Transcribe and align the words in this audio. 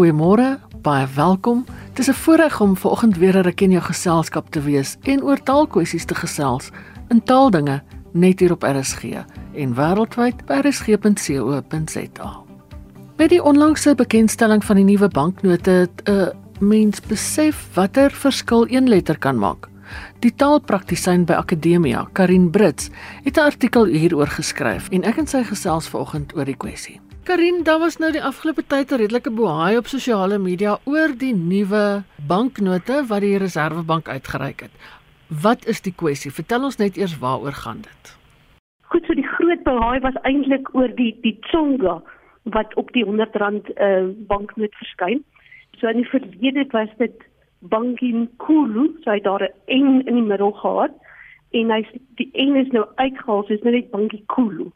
Goeiemôre, 0.00 0.56
baie 0.80 1.06
welkom. 1.14 1.64
Dis 1.92 2.08
'n 2.08 2.12
voorreg 2.12 2.60
om 2.60 2.76
vanoggend 2.76 3.16
weer 3.16 3.36
'n 3.36 3.42
ruk 3.42 3.60
in 3.60 3.70
jou 3.70 3.82
geselskap 3.82 4.50
te 4.50 4.60
wees 4.60 4.96
en 5.02 5.22
oor 5.22 5.42
taalkwessies 5.42 6.04
te 6.04 6.14
gesels 6.14 6.70
in 7.08 7.22
taaldinge 7.22 7.82
net 8.12 8.40
hier 8.40 8.52
op 8.52 8.62
RSG 8.62 9.04
en 9.54 9.74
wêreldwyd 9.74 10.46
by 10.46 10.54
rsg.co.za. 10.54 12.30
By 13.16 13.26
die 13.26 13.42
onlangse 13.42 13.94
bekendstelling 13.94 14.64
van 14.64 14.76
die 14.76 14.84
nuwe 14.84 15.08
banknote 15.08 15.70
het 15.70 16.02
'n 16.04 16.10
uh, 16.10 16.26
mens 16.60 17.00
besef 17.00 17.68
watter 17.74 18.10
verskil 18.10 18.66
een 18.68 18.88
letter 18.88 19.18
kan 19.18 19.38
maak. 19.38 19.68
Die 20.18 20.34
taalpraktisyn 20.34 21.24
by 21.24 21.32
Akademia, 21.32 22.08
Karin 22.12 22.50
Brits, 22.50 22.90
het 23.24 23.36
'n 23.36 23.40
artikel 23.40 23.84
hieroor 23.84 24.28
geskryf 24.28 24.88
en 24.88 25.02
ek 25.02 25.16
en 25.16 25.26
sy 25.26 25.42
gesels 25.42 25.88
vanoggend 25.88 26.36
oor 26.36 26.44
die 26.44 26.56
kwessie. 26.56 27.00
Karin, 27.30 27.62
daar 27.62 27.78
was 27.78 27.96
nou 28.02 28.08
die 28.10 28.22
afgelope 28.26 28.62
tyd 28.66 28.90
'n 28.90 28.98
redelike 28.98 29.30
bohaai 29.30 29.76
op 29.78 29.86
sosiale 29.86 30.38
media 30.38 30.78
oor 30.84 31.12
die 31.18 31.34
nuwe 31.34 32.02
banknote 32.26 33.04
wat 33.08 33.20
die 33.20 33.38
Reserwebank 33.38 34.08
uitgereik 34.08 34.60
het. 34.60 34.74
Wat 35.42 35.66
is 35.66 35.80
die 35.80 35.94
kwessie? 35.94 36.32
Vertel 36.32 36.64
ons 36.64 36.76
net 36.76 36.96
eers 36.96 37.18
waaroor 37.18 37.52
gaan 37.52 37.80
dit. 37.82 38.18
Goed, 38.82 39.04
so 39.06 39.14
die 39.14 39.28
groot 39.36 39.62
behaai 39.62 40.00
was 40.00 40.18
eintlik 40.22 40.74
oor 40.74 40.88
die 40.96 41.14
die 41.22 41.38
Tsonga 41.40 42.02
wat 42.42 42.74
op 42.74 42.90
die 42.92 43.04
100 43.04 43.36
rand 43.36 43.70
uh, 43.78 44.10
banknoot 44.26 44.74
verskyn. 44.74 45.22
So 45.78 45.86
in 45.86 46.02
die 46.02 46.10
verlede 46.10 46.66
was 46.70 46.90
dit 46.98 47.22
Bankin 47.60 48.28
Kulu, 48.36 48.90
so 49.04 49.10
hy 49.10 49.20
daar 49.20 49.42
'n 49.42 49.78
N 49.78 50.00
in 50.00 50.14
die 50.14 50.28
middel 50.32 50.50
gehad 50.52 50.90
en 51.50 51.70
hy 51.70 51.86
die 52.16 52.30
N 52.34 52.56
is 52.56 52.72
nou 52.72 52.84
uitgehaal, 52.94 53.44
so 53.46 53.54
is 53.54 53.62
nou 53.62 53.74
net 53.74 53.90
Bankin 53.90 54.26
Kulu. 54.26 54.72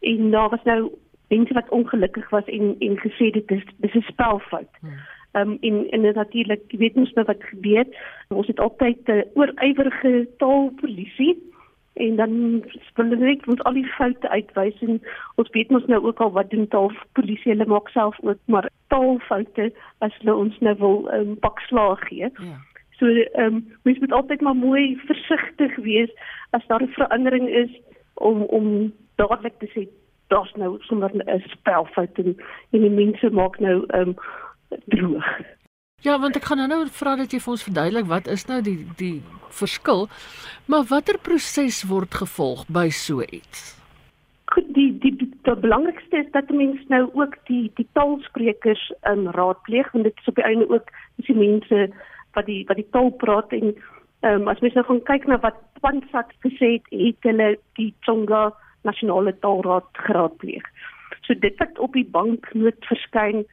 En 0.00 0.30
daar 0.30 0.50
was 0.50 0.62
nou 0.64 0.92
mense 1.28 1.54
wat 1.54 1.68
ongelukkig 1.68 2.30
was 2.30 2.44
en 2.44 2.76
en 2.78 2.98
gesê 2.98 3.30
dit 3.30 3.50
is 3.50 3.64
dis 3.76 3.94
'n 3.94 4.10
spelfout. 4.12 4.72
Hmm. 4.80 4.98
Ehm 5.36 5.50
um, 5.50 5.58
en 5.60 5.90
en 5.90 6.14
natuurlik 6.14 6.62
weet 6.68 6.94
ons 6.94 7.12
nou 7.12 7.26
wat 7.26 7.42
gebeur. 7.44 7.86
Ons 8.28 8.46
het 8.46 8.60
altyd 8.60 9.08
'n 9.08 9.10
uh, 9.10 9.22
oorywerige 9.34 10.28
taalpolisie 10.36 11.36
en 11.92 12.16
dan 12.16 12.62
net 12.96 13.46
ons 13.46 13.62
al 13.62 13.72
die 13.72 13.86
foute 13.86 14.28
uitwys 14.28 14.80
en 14.80 15.02
ons 15.34 15.50
weet 15.50 15.70
mos 15.70 15.86
nou 15.86 16.04
ook 16.04 16.20
al 16.20 16.32
wat 16.32 16.50
doen 16.50 16.68
taalpolisie 16.68 17.52
hulle 17.52 17.66
maak 17.66 17.88
self 17.88 18.16
ook 18.20 18.38
maar 18.44 18.70
taalfoute 18.86 19.72
as 19.98 20.16
hulle 20.18 20.34
ons 20.34 20.58
nou 20.58 20.74
wil 20.78 21.08
um, 21.12 21.38
pak 21.38 21.60
slaag 21.60 22.00
gee. 22.08 22.30
Ja. 22.32 22.56
So 22.98 23.06
ehm 23.06 23.54
um, 23.54 23.64
mens 23.82 23.98
moet 23.98 24.12
altyd 24.12 24.40
maar 24.40 24.56
mooi 24.56 24.96
versigtig 25.06 25.76
wees 25.76 26.10
as 26.50 26.66
daar 26.66 26.82
'n 26.82 26.96
verandering 26.98 27.48
is 27.48 27.80
om 28.14 28.42
om 28.42 28.92
dadelik 29.14 29.58
te 29.58 29.68
sê 29.74 29.88
daar's 30.28 30.52
nou 30.54 30.76
sommer 30.80 31.10
'n 31.14 31.42
spelfout 31.46 32.18
en, 32.18 32.36
en 32.70 32.80
die 32.80 32.90
mense 32.90 33.30
maak 33.30 33.58
nou 33.58 33.84
ehm 33.86 34.08
um, 34.08 34.16
droog. 34.84 35.26
Ja, 36.00 36.18
want 36.20 36.36
ek 36.36 36.44
gaan 36.44 36.68
nou 36.68 36.86
vra 36.92 37.16
dat 37.16 37.32
jy 37.32 37.40
vir 37.40 37.50
ons 37.50 37.64
verduidelik 37.64 38.06
wat 38.06 38.26
is 38.26 38.44
nou 38.46 38.60
die 38.62 38.86
die 38.98 39.22
verskil. 39.48 40.08
Maar 40.66 40.84
watter 40.90 41.18
proses 41.18 41.82
word 41.88 42.14
gevolg 42.14 42.66
by 42.68 42.88
so 42.90 43.22
iets? 43.22 43.72
Goed, 44.52 44.68
die 44.74 44.98
die 44.98 45.16
die, 45.16 45.30
die 45.42 45.56
belangrikste 45.62 46.16
is 46.16 46.30
dat 46.32 46.50
mense 46.50 46.84
nou 46.88 47.08
ook 47.14 47.34
die 47.46 47.70
die 47.74 47.88
taalsprekers 47.92 48.92
in 49.12 49.26
raadpleeg 49.38 49.90
want 49.92 50.04
dit 50.04 50.20
is 50.20 50.28
op 50.28 50.34
die 50.34 50.44
einde 50.44 50.68
ook 50.68 50.92
dis 51.16 51.26
die 51.26 51.38
mense 51.38 51.88
wat 52.36 52.46
die 52.46 52.64
wat 52.68 52.76
die 52.76 52.90
taal 52.90 53.10
praat 53.24 53.52
en 53.52 53.72
ehm 54.20 54.42
um, 54.42 54.48
as 54.48 54.60
mens 54.60 54.74
nou 54.74 54.84
gaan 54.84 55.02
kyk 55.10 55.26
na 55.26 55.40
wat 55.40 55.58
Pansat 55.80 56.30
gesê 56.44 56.76
het, 56.76 56.86
het 56.90 57.28
hulle 57.28 57.48
die 57.78 57.92
Tsonga 58.00 58.52
nasionale 58.88 59.34
taalraad 59.44 59.88
geraadpleeg. 60.06 60.64
So 61.26 61.34
dit 61.34 61.58
wat 61.62 61.78
op 61.82 61.92
die 61.98 62.06
banknoot 62.18 62.88
verskyn 62.90 63.44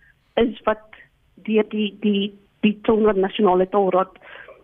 is 0.42 0.62
wat 0.70 1.02
deur 1.48 1.68
die 1.70 1.92
die 2.06 2.34
die 2.64 2.78
Tonga 2.88 3.12
nasionale 3.18 3.68
taalraad 3.70 4.20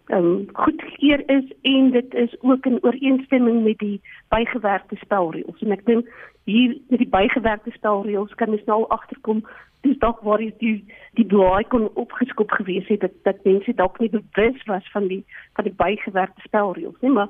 ehm 0.10 0.26
um, 0.26 0.46
goedgekeur 0.58 1.22
is 1.30 1.46
en 1.62 1.92
dit 1.92 2.14
is 2.14 2.32
ook 2.42 2.66
in 2.66 2.84
ooreenstemming 2.84 3.64
met 3.64 3.78
die 3.78 4.02
bygewerkte 4.34 4.96
spelreëls. 5.04 5.62
En 5.62 5.76
ek 5.76 5.86
dink 5.86 6.08
hier 6.50 6.78
met 6.90 7.04
die 7.04 7.12
bygewerkte 7.18 7.72
spelreëls 7.76 8.34
kan 8.40 8.56
ons 8.56 8.66
nou 8.66 8.86
agterkom 8.96 9.44
dis 9.86 10.00
dalk 10.00 10.24
waar 10.28 10.42
is 10.42 10.56
die 10.64 10.80
die 11.20 11.26
blaai 11.26 11.64
kon 11.72 11.88
opgeskop 11.94 12.52
gewees 12.58 12.88
het 12.88 13.06
dat 13.06 13.16
dat 13.28 13.46
mense 13.46 13.74
dalk 13.74 14.00
nie 14.00 14.10
bewus 14.10 14.66
was 14.72 14.90
van 14.96 15.08
die 15.08 15.22
van 15.60 15.70
die 15.70 15.76
bygewerkte 15.84 16.42
spelreëls 16.48 17.00
nie, 17.06 17.14
maar 17.14 17.30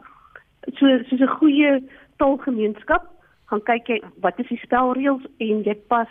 so 0.79 0.97
soos 1.09 1.19
'n 1.19 1.35
goeie 1.41 1.83
taalgemeenskap 2.17 3.11
gaan 3.50 3.64
kyk 3.66 3.88
jy 3.92 4.00
wat 4.24 4.40
is 4.40 4.50
die 4.52 4.62
spelreëls 4.64 5.26
en 5.46 5.64
jy 5.66 5.76
pas 5.92 6.10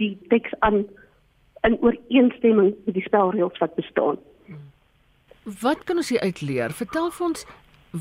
die 0.00 0.14
teks 0.32 0.54
aan 0.60 0.84
in 1.66 1.78
ooreenstemming 1.80 2.72
met 2.86 2.94
die 2.96 3.04
spelreëls 3.06 3.60
wat 3.62 3.74
bestaan. 3.78 4.18
Wat 5.62 5.84
kan 5.84 6.00
ons 6.00 6.10
hier 6.14 6.22
uitleer? 6.22 6.74
Vertel 6.74 7.10
vir 7.10 7.26
ons 7.26 7.46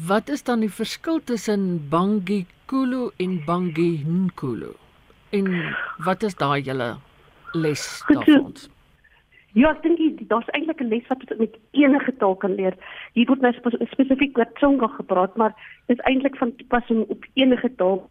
wat 0.07 0.29
is 0.29 0.43
dan 0.47 0.63
die 0.63 0.71
verskil 0.71 1.19
tussen 1.27 1.89
Bangi 1.91 2.45
Kulu 2.71 3.09
en 3.19 3.39
Bangi 3.45 4.03
Nkulu? 4.07 4.71
En 5.35 5.49
wat 6.05 6.23
is 6.23 6.37
daai 6.39 6.61
julle 6.61 6.93
les 7.53 7.83
daarvan? 8.07 8.53
Ja, 9.53 9.73
ek 9.73 9.81
dink 9.83 10.21
daar's 10.31 10.47
eintlik 10.55 10.79
'n 10.79 10.87
les 10.87 11.07
wat 11.07 11.23
met 11.37 11.57
enige 11.71 12.13
taal 12.17 12.35
kan 12.35 12.55
leer. 12.55 12.75
Hier 13.13 13.27
word 13.27 13.41
nou 13.41 13.51
spesifiek 13.91 14.37
oor 14.37 14.47
Tsonga 14.55 14.87
gepraat, 14.87 15.35
maar 15.35 15.53
dit 15.87 15.99
is 15.99 16.05
eintlik 16.05 16.37
van 16.37 16.55
toepassing 16.55 17.03
op 17.09 17.25
enige 17.33 17.75
taal 17.75 18.07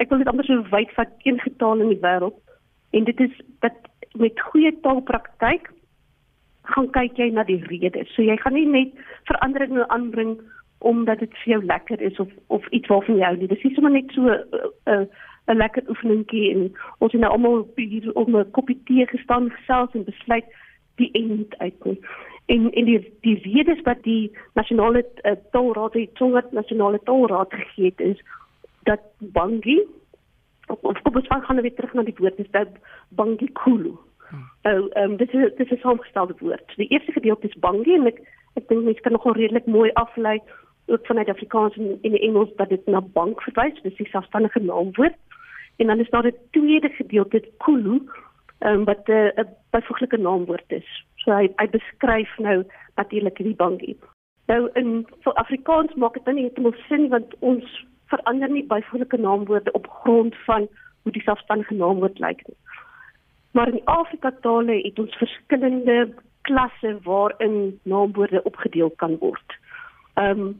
ek 0.00 0.08
wil 0.10 0.22
dit 0.22 0.30
amper 0.30 0.48
so 0.48 0.64
wyd 0.72 0.92
vat 0.96 1.12
een 1.28 1.40
getal 1.40 1.80
in 1.84 1.92
die 1.92 2.02
wêreld 2.04 2.38
en 2.96 3.04
dit 3.04 3.20
is 3.20 3.34
dat 3.64 3.76
met 4.18 4.40
goeie 4.50 4.72
taalpraktyk 4.84 5.70
gaan 6.74 6.88
kyk 6.94 7.18
jy 7.18 7.30
na 7.34 7.44
die 7.44 7.60
redes. 7.66 8.08
So 8.14 8.22
jy 8.22 8.36
gaan 8.40 8.56
nie 8.56 8.66
net 8.68 8.96
veranderinge 9.30 9.86
aanbring 9.88 10.38
omdat 10.80 11.20
dit 11.20 11.34
vir 11.42 11.52
jou 11.54 11.64
lekker 11.64 12.00
is 12.00 12.20
of 12.22 12.30
of 12.48 12.66
iets 12.76 12.88
waarvan 12.88 13.18
jy 13.20 13.26
hou 13.26 13.36
nie. 13.36 13.50
Dis 13.50 13.64
nie 13.66 13.74
sommer 13.74 13.92
net 13.92 14.12
so 14.16 14.22
'n 14.22 14.38
uh, 14.56 14.70
uh, 14.94 15.04
'n 15.50 15.56
lekker 15.56 15.88
oefeningkie 15.88 16.50
en 16.54 16.72
ons 16.98 17.12
het 17.12 17.20
nou 17.20 17.32
almal 17.32 17.68
hier 17.76 18.12
om 18.14 18.36
'n 18.36 18.50
koppie 18.50 18.80
tee 18.84 19.06
gestaan 19.06 19.50
gesels 19.50 19.94
en 19.94 20.04
besluit 20.04 20.46
die 20.96 21.10
end 21.12 21.58
uit 21.58 21.84
nie. 21.84 21.98
En 22.46 22.72
en 22.72 22.84
die 22.84 23.00
die 23.20 23.38
redes 23.44 23.82
wat 23.82 24.02
die 24.02 24.32
nasionale 24.54 25.04
uh, 25.24 25.36
taalraad, 25.52 25.92
die 25.92 26.10
Tsonga 26.14 26.44
nasionale 26.50 27.00
taalraad 27.04 27.52
gegee 27.52 27.84
het 27.84 28.00
is 28.00 28.20
dat 28.90 29.02
bangi 29.38 29.78
of 30.70 31.02
kom 31.02 31.16
ons 31.18 31.28
gaan 31.28 31.60
weer 31.60 31.74
terug 31.74 31.92
na 31.94 32.02
die 32.06 32.16
woord 32.18 32.36
dis 32.36 32.50
dat 32.50 32.68
bangi 33.08 33.48
kulu. 33.62 33.94
Hmm. 34.30 34.46
Nou 34.62 34.88
ehm 34.88 35.10
um, 35.10 35.16
dit 35.16 35.34
is 35.34 35.54
dit 35.56 35.66
is 35.66 35.78
'n 35.78 35.82
saamgestelde 35.82 36.34
woord. 36.38 36.76
Die 36.76 36.88
eerste 36.88 37.12
gedeelte 37.12 37.46
is 37.46 37.62
bangi 37.66 37.94
en 37.94 38.06
ek 38.06 38.20
ek 38.54 38.68
dink 38.68 38.84
mense 38.84 39.00
kan 39.00 39.12
nogal 39.12 39.32
redelik 39.32 39.66
mooi 39.66 39.90
aflei 39.92 40.38
ook 40.86 41.06
vanuit 41.06 41.28
Afrikaans 41.28 41.76
en 41.76 41.98
in 42.02 42.16
Engels 42.18 42.54
dat 42.56 42.68
dit 42.68 42.86
na 42.86 43.00
bank 43.00 43.42
verwys, 43.42 43.82
dis 43.82 43.96
die 43.96 44.08
selfstandige 44.08 44.60
naamwoord. 44.60 45.14
En 45.76 45.86
dan 45.86 46.00
is 46.00 46.10
daar 46.10 46.26
'n 46.26 46.34
tweede 46.50 46.88
gedeelte 46.88 47.48
kulu 47.58 48.00
ehm 48.58 48.74
um, 48.74 48.84
wat 48.84 49.08
'n 49.08 49.12
uh, 49.12 49.44
byvoeglike 49.70 50.16
naamwoord 50.16 50.72
is. 50.72 51.04
So 51.14 51.32
hy 51.32 51.48
hy 51.56 51.68
beskryf 51.68 52.38
nou 52.38 52.64
natuurlik 52.94 53.36
die 53.36 53.54
bangi. 53.54 53.96
Nou 54.46 54.70
in 54.72 55.06
vir 55.20 55.32
Afrikaans 55.32 55.94
maak 55.94 56.14
dit 56.14 56.24
dan 56.24 56.34
nie 56.34 56.44
heeltemal 56.44 56.74
sin 56.88 57.08
want 57.08 57.34
ons 57.38 57.86
verander 58.10 58.50
nie 58.50 58.64
byvoeglike 58.66 59.16
naamwoorde 59.16 59.72
op 59.72 59.88
grond 60.02 60.36
van 60.46 60.68
hoe 61.02 61.12
die 61.12 61.22
selfstandige 61.22 61.74
naamwoord 61.74 62.18
lyk 62.18 62.42
nie. 62.46 62.56
Maar 63.50 63.68
in 63.68 63.84
Afrika 63.84 64.32
tale 64.40 64.80
het 64.82 64.98
ons 64.98 65.16
verskillende 65.16 66.14
klasse 66.40 66.98
waarin 67.02 67.80
naamwoorde 67.82 68.42
opgedeel 68.42 68.90
kan 68.90 69.16
word. 69.18 69.58
Ehm 70.14 70.40
um, 70.40 70.58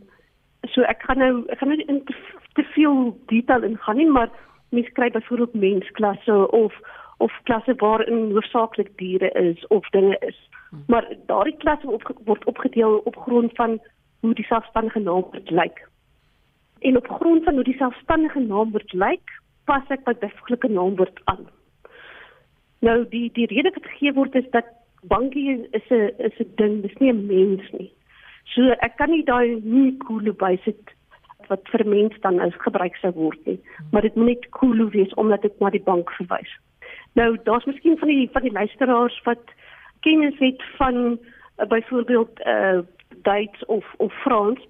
so 0.69 0.83
ek 0.83 1.03
gaan 1.09 1.19
nou 1.19 1.45
ek 1.49 1.59
gaan 1.59 1.69
nou 1.73 1.83
in 1.87 2.05
te, 2.05 2.15
te 2.53 2.63
veel 2.75 3.17
detail 3.27 3.63
ingaan 3.63 3.97
nie, 3.97 4.09
maar 4.11 4.31
mens 4.71 4.89
kry 4.93 5.11
byvoorbeeld 5.11 5.55
mensklasse 5.55 6.51
of 6.51 6.75
of 7.19 7.33
klasse 7.43 7.75
waarin 7.77 8.33
hoofsaaklik 8.33 8.91
diere 8.97 9.31
is 9.31 9.67
of 9.67 9.89
dinge 9.89 10.17
is. 10.27 10.49
Maar 10.87 11.09
daardie 11.27 11.57
klasse 11.57 11.91
op, 11.91 12.21
word 12.25 12.45
opgedeel 12.45 12.99
op 12.99 13.17
grond 13.17 13.55
van 13.55 13.81
hoe 14.21 14.35
die 14.35 14.45
selfstandige 14.45 14.99
naamwoord 14.99 15.51
lyk 15.51 15.90
en 16.81 16.97
op 16.97 17.09
grond 17.09 17.45
van 17.45 17.55
hoe 17.55 17.65
die 17.65 17.77
selfstandige 17.77 18.41
naamwoord 18.41 18.93
lyk, 18.93 19.33
pas 19.69 19.89
ek 19.95 20.05
by 20.05 20.15
byvoeglike 20.21 20.69
naamwoord 20.69 21.21
aan. 21.33 21.49
Nou 22.81 23.03
die 23.09 23.29
die 23.37 23.49
rede 23.51 23.73
wat 23.75 23.89
gegee 23.93 24.13
word 24.17 24.35
is 24.41 24.49
dat 24.57 24.69
bankie 25.03 25.69
is 25.71 25.91
'n 25.91 26.11
is 26.19 26.39
'n 26.41 26.53
ding, 26.57 26.81
dis 26.83 26.97
nie 26.99 27.13
'n 27.13 27.27
mens 27.27 27.71
nie. 27.73 27.93
So 28.55 28.63
ek 28.81 28.97
kan 28.97 29.11
nie 29.11 29.25
daai 29.25 29.61
nie 29.63 29.97
cool 30.07 30.33
bysit 30.33 30.95
wat 31.49 31.69
vir 31.73 31.87
mens 31.87 32.15
dan 32.21 32.41
as 32.41 32.55
gebruik 32.55 32.97
sou 32.97 33.13
word 33.13 33.47
nie, 33.47 33.61
maar 33.93 34.03
dit 34.03 34.17
moet 34.17 34.27
net 34.27 34.49
cool 34.51 34.89
wees 34.91 35.15
omdat 35.15 35.43
dit 35.43 35.61
na 35.61 35.71
die 35.71 35.83
bank 35.83 36.11
verwys. 36.11 36.53
Nou 37.15 37.37
daar's 37.45 37.65
miskien 37.65 37.99
van 37.99 38.09
die 38.09 38.29
van 38.33 38.43
die 38.43 38.53
luisteraars 38.53 39.21
wat 39.25 39.45
kennis 40.01 40.39
het 40.39 40.63
van 40.77 41.19
uh, 41.59 41.67
byvoorbeeld 41.67 42.41
uh 42.47 42.81
Duits 43.23 43.65
of 43.67 43.85
of 43.99 44.13
Frans 44.13 44.61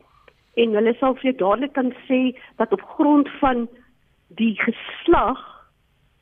en 0.54 0.74
hulle 0.74 0.94
sal 0.98 1.14
vir 1.14 1.30
jou 1.30 1.36
dadelik 1.42 1.72
kan 1.72 1.92
sê 2.08 2.20
dat 2.56 2.72
op 2.72 2.82
grond 2.96 3.28
van 3.40 3.68
die 4.40 4.54
geslag 4.60 5.40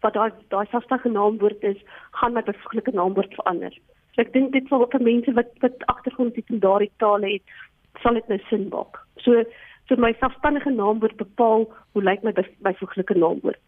wat 0.05 0.15
daai 0.15 0.31
daai 0.55 0.67
selfstandige 0.71 1.11
naamwoord 1.11 1.63
is, 1.63 1.79
gaan 2.21 2.35
my 2.35 2.43
bevloedelike 2.43 2.95
naamwoord 2.95 3.35
verander. 3.35 3.73
So 4.15 4.23
ek 4.23 4.33
dink 4.33 4.53
dit 4.53 4.69
sal 4.69 4.87
vir 4.93 5.05
mense 5.05 5.35
wat 5.39 5.51
wat 5.65 5.87
agtergrond 5.95 6.37
het 6.37 6.53
in 6.55 6.63
daardie 6.63 6.93
tale 7.03 7.33
het, 7.35 7.57
sal 8.03 8.19
dit 8.19 8.29
nou 8.29 8.39
sin 8.49 8.69
maak. 8.75 9.01
So 9.25 9.45
so 9.89 9.97
my 9.97 10.13
selfstandige 10.21 10.71
naamwoord 10.71 11.17
bepaal 11.17 11.67
hoe 11.93 12.05
lyk 12.05 12.23
my 12.23 12.35
byvoeglike 12.37 13.17
naamwoord. 13.19 13.61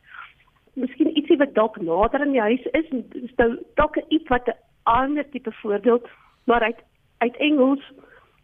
Miskien 0.79 1.11
ietsie 1.17 1.39
wat 1.41 1.57
dalk 1.57 1.81
nader 1.83 2.23
in 2.27 2.37
die 2.37 2.45
huis 2.45 2.67
is, 2.79 2.91
is 3.25 3.35
nou 3.41 3.57
dalk 3.81 3.99
iets 4.09 4.29
wat 4.29 4.49
'n 4.49 4.59
ander 4.85 5.25
tipe 5.31 5.53
voorbeeld, 5.63 6.07
maar 6.45 6.63
uit 6.63 6.79
uit 7.19 7.37
Engels 7.37 7.83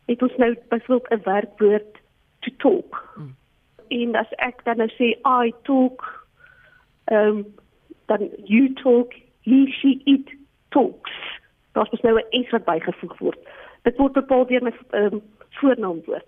het 0.07 0.23
ons 0.23 0.37
nou 0.37 0.55
byvoorbeeld 0.69 1.13
'n 1.13 1.23
werkwoord 1.25 2.03
to 2.47 2.55
talk. 2.63 3.03
Hmm. 3.15 3.35
En 3.89 4.15
as 4.19 4.33
ek 4.45 4.63
dan 4.67 4.83
nou 4.83 4.89
sê 4.95 5.15
I 5.23 5.53
talk 5.69 6.05
ehm 7.11 7.43
um, 7.43 7.45
dan 8.07 8.31
you 8.47 8.71
talk, 8.83 9.15
he 9.43 9.67
she 9.71 10.01
it 10.05 10.31
talks. 10.75 11.15
Daar's 11.75 11.91
mos 11.91 12.03
nou 12.07 12.19
'n 12.19 12.45
s 12.45 12.51
wat 12.51 12.65
bygevoeg 12.65 13.19
word. 13.19 13.39
Dit 13.83 13.97
word 13.97 14.13
bepaal 14.13 14.47
deur 14.47 14.63
my 14.63 14.73
ehm 14.91 15.15
um, 15.15 15.23
voornaamwoord. 15.61 16.27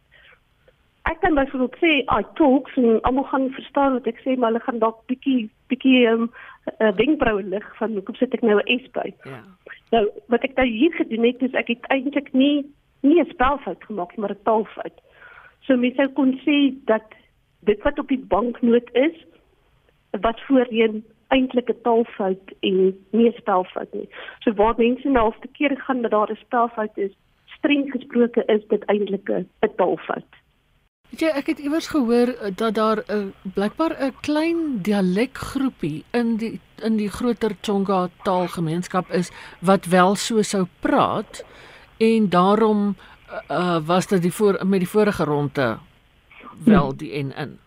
Ek 1.03 1.21
kan 1.21 1.35
byvoorbeeld 1.35 1.77
sê 1.77 1.93
I 2.19 2.23
talks 2.35 2.77
en 2.77 3.01
almal 3.01 3.25
gaan 3.25 3.51
verstaan 3.51 3.93
wat 3.93 4.07
ek 4.07 4.21
sê, 4.25 4.37
maar 4.37 4.51
hulle 4.53 4.65
gaan 4.65 4.79
dalk 4.79 5.07
bietjie 5.07 5.51
bietjie 5.67 6.07
ehm 6.07 6.23
um, 6.23 6.31
uh, 6.79 6.93
wenkbrauwe 6.97 7.43
lig 7.43 7.77
van 7.77 7.93
hoekom 7.93 8.15
sit 8.15 8.35
ek 8.35 8.43
nou 8.43 8.61
'n 8.61 8.79
s 8.79 8.91
by. 8.91 9.15
Ja. 9.25 9.43
Nou 9.91 10.09
wat 10.27 10.43
ek 10.43 10.55
nou 10.55 10.67
hier 10.67 10.93
gedoen 10.93 11.25
het 11.25 11.43
is 11.43 11.55
ek 11.55 11.69
het 11.69 11.87
eintlik 11.89 12.33
nie 12.33 12.67
nie 13.01 13.21
'n 13.21 13.31
spelfout 13.31 13.85
gemaak 13.85 14.17
nie, 14.17 14.21
maar 14.21 14.37
'n 14.37 14.43
taalfout. 14.43 14.99
So 15.67 15.77
mense 15.77 15.97
sou 15.97 16.09
kon 16.09 16.41
sê 16.45 16.75
dat 16.85 17.15
dit 17.61 17.83
wat 17.83 17.99
op 17.99 18.09
die 18.09 18.25
banknoot 18.35 18.91
is 18.93 19.17
wat 20.25 20.41
voorheen 20.47 21.05
eintlik 21.29 21.71
'n 21.71 21.81
taalfout 21.83 22.47
en 22.61 22.77
nie 23.11 23.29
'n 23.29 23.39
spelfout 23.39 23.93
nie. 23.93 24.09
So 24.41 24.53
waar 24.53 24.75
mense 24.77 25.09
nou 25.09 25.25
al 25.25 25.35
te 25.41 25.49
keer 25.49 25.77
gaan 25.77 26.03
dat 26.03 26.11
daar 26.11 26.31
'n 26.31 26.45
spelfout 26.47 26.97
is, 26.97 27.13
streng 27.57 27.91
gesproke 27.91 28.43
is 28.47 28.63
dit 28.69 28.85
eintlik 28.85 29.29
'n 29.31 29.75
taalfout. 29.77 30.33
Ja, 31.17 31.29
ek 31.29 31.47
het 31.47 31.59
iewers 31.59 31.87
gehoor 31.89 32.29
eh, 32.29 32.51
dat 32.55 32.75
daar 32.75 32.99
'n 33.09 33.33
blykbaar 33.55 33.97
'n 34.01 34.15
klein 34.21 34.83
dialekgroepie 34.83 36.05
in 36.11 36.37
die 36.37 36.61
in 36.83 36.97
die 36.97 37.09
groter 37.09 37.61
Tsonga 37.61 38.09
taalgemeenskap 38.23 39.11
is 39.11 39.31
wat 39.61 39.85
wel 39.85 40.15
so 40.15 40.43
sou 40.43 40.67
praat 40.81 41.45
en 41.97 42.29
daarom 42.29 42.97
uh, 43.51 43.87
was 43.87 44.07
dit 44.07 44.23
die 44.23 44.33
voor 44.33 44.67
met 44.67 44.79
die 44.79 44.89
vorige 44.89 45.25
ronde 45.25 45.79
wel 46.65 46.97
die 46.97 47.13
en 47.13 47.35
in. 47.37 47.59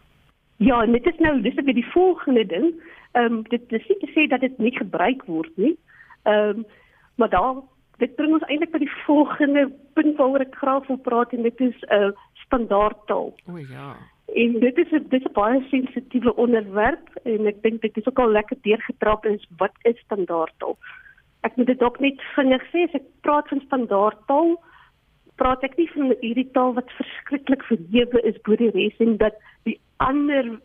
Ja, 0.57 0.85
dit 0.85 1.05
is 1.05 1.17
nou 1.17 1.41
dis 1.41 1.53
weer 1.53 1.73
die 1.73 1.91
volgende 1.91 2.45
ding. 2.45 2.73
Ehm 3.11 3.33
um, 3.33 3.43
dit 3.43 3.61
is 3.67 3.87
nie 3.87 3.97
te 3.97 4.09
sê 4.15 4.27
dat 4.27 4.39
dit 4.39 4.57
nie 4.57 4.75
gebruik 4.77 5.23
word 5.25 5.51
nie. 5.55 5.77
Ehm 6.23 6.57
um, 6.57 6.65
maar 7.15 7.29
daar 7.29 7.55
dit 7.97 8.15
bring 8.15 8.33
ons 8.33 8.45
eintlik 8.49 8.71
by 8.71 8.79
die 8.81 8.95
volgende 9.05 9.71
punt 9.93 10.17
waaroor 10.17 10.45
ek 10.45 10.55
graag 10.55 10.87
wil 10.87 10.97
praat 10.97 11.33
en 11.33 11.41
dit 11.41 11.59
is 11.59 11.77
'n 11.81 11.93
uh, 11.93 12.11
standaardtaal. 12.45 13.33
O 13.51 13.57
ja. 13.57 13.95
En 14.33 14.59
dit 14.59 14.77
is 14.77 14.91
'n 14.91 15.05
dis 15.09 15.23
'n 15.23 15.33
baie 15.33 15.61
sensitiewe 15.69 16.35
onderwerp 16.35 17.09
en 17.23 17.45
ek 17.45 17.61
dink 17.61 17.81
dit 17.81 17.97
is 17.97 18.07
ook 18.07 18.19
al 18.19 18.31
lekker 18.31 18.57
deurgetrap 18.61 19.25
is 19.25 19.47
wat 19.57 19.75
is 19.81 19.99
standaardtaal. 20.05 20.77
Ek 21.41 21.55
moet 21.55 21.67
dit 21.67 21.83
ook 21.83 21.99
net 21.99 22.21
vinnig 22.35 22.63
sê 22.71 22.87
as 22.87 22.99
ek 23.01 23.07
praat 23.21 23.47
van 23.47 23.61
standaardtaal 23.65 24.57
praat 25.41 25.63
ek 25.65 25.77
nie 25.79 25.89
van 25.95 26.13
hierdie 26.21 26.49
taal 26.55 26.75
wat 26.77 26.91
verskriklik 26.99 27.63
verhewe 27.69 28.21
is 28.29 28.37
bo 28.45 28.57
die 28.59 28.71
res 28.75 28.99
en 29.03 29.17
dat 29.21 29.37
die 29.69 29.79
ander 30.05 30.57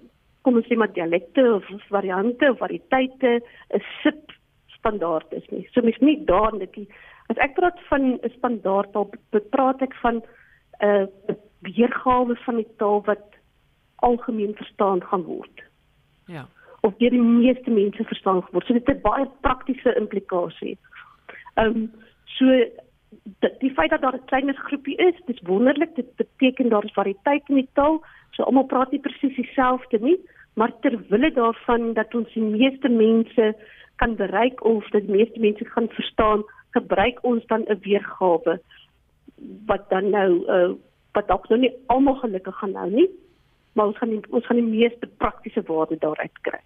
kom 0.45 0.59
ons 0.61 0.69
sê 0.71 0.77
maar 0.79 0.93
dialekte 0.95 1.45
of 1.57 1.67
variante 1.89 2.51
of 2.53 2.61
variëteite 2.63 3.39
'n 3.41 3.85
sip 4.03 4.35
standaard 4.79 5.33
is 5.33 5.47
nie. 5.51 5.65
So 5.73 5.83
mens 5.83 5.99
nie 6.01 6.19
daar 6.25 6.55
net 6.55 6.75
die 6.75 6.89
as 7.33 7.41
ek 7.43 7.57
praat 7.57 7.81
van 7.91 8.21
'n 8.23 8.33
standaard 8.37 8.93
taal, 8.93 9.11
praat 9.51 9.83
ek 9.83 9.95
van 10.03 10.23
'n 10.23 10.89
uh, 10.89 11.37
weergawe 11.67 12.37
van 12.45 12.57
die 12.57 12.69
taal 12.77 13.03
wat 13.07 13.27
algemeen 13.97 14.55
verstaan 14.55 15.03
gaan 15.03 15.23
word. 15.23 15.63
Ja. 16.27 16.47
Of 16.83 16.95
deur 16.99 17.11
die 17.11 17.23
meeste 17.23 17.71
mense 17.71 18.05
verstaan 18.05 18.45
word. 18.53 18.67
So 18.67 18.73
dit 18.73 18.87
het 18.87 19.03
baie 19.03 19.27
praktiese 19.41 19.95
implikasie. 19.95 20.79
Ehm 21.55 21.67
um, 21.67 21.93
so 22.25 22.45
dat 23.39 23.61
die 23.61 23.71
feit 23.71 23.91
dat 23.91 24.01
daar 24.01 24.15
'n 24.15 24.25
kleiner 24.25 24.55
groepie 24.55 24.97
is, 24.97 25.15
dis 25.27 25.41
wonderlik. 25.43 25.95
Dit 25.95 26.17
beteken 26.17 26.69
daar 26.69 26.85
is 26.85 26.93
variëteit 26.93 27.49
in 27.49 27.55
die 27.55 27.69
taal. 27.73 28.05
So 28.31 28.43
almal 28.43 28.65
praat 28.65 28.91
nie 28.91 29.01
presies 29.01 29.37
dieselfde 29.37 29.99
nie, 29.99 30.19
maar 30.55 30.73
ter 30.81 30.99
wille 31.09 31.33
daarvan 31.33 31.93
dat 31.93 32.15
ons 32.15 32.33
die 32.33 32.43
meeste 32.43 32.89
mense 32.89 33.57
kan 33.97 34.17
bereik 34.17 34.65
of 34.65 34.89
dat 34.89 35.07
die 35.07 35.17
meeste 35.17 35.41
mense 35.41 35.65
gaan 35.65 35.89
verstaan, 35.89 36.45
gebruik 36.71 37.19
ons 37.23 37.47
dan 37.47 37.65
'n 37.69 37.79
weergawe 37.81 38.61
wat 39.67 39.91
dan 39.91 40.11
nou 40.11 40.31
uh, 40.49 40.73
wat 41.13 41.29
dalk 41.29 41.49
nou 41.49 41.61
nie 41.61 41.73
almal 41.87 42.15
gelukkig 42.15 42.57
gaan 42.59 42.73
nou 42.73 42.91
nie, 42.91 43.11
maar 43.73 43.87
ons 43.87 43.97
gaan 43.97 44.09
die, 44.09 44.21
ons 44.31 44.47
gaan 44.47 44.57
die 44.57 44.73
meeste 44.79 45.07
praktiese 45.07 45.63
waarde 45.63 45.97
daaruit 45.99 46.39
kry. 46.41 46.61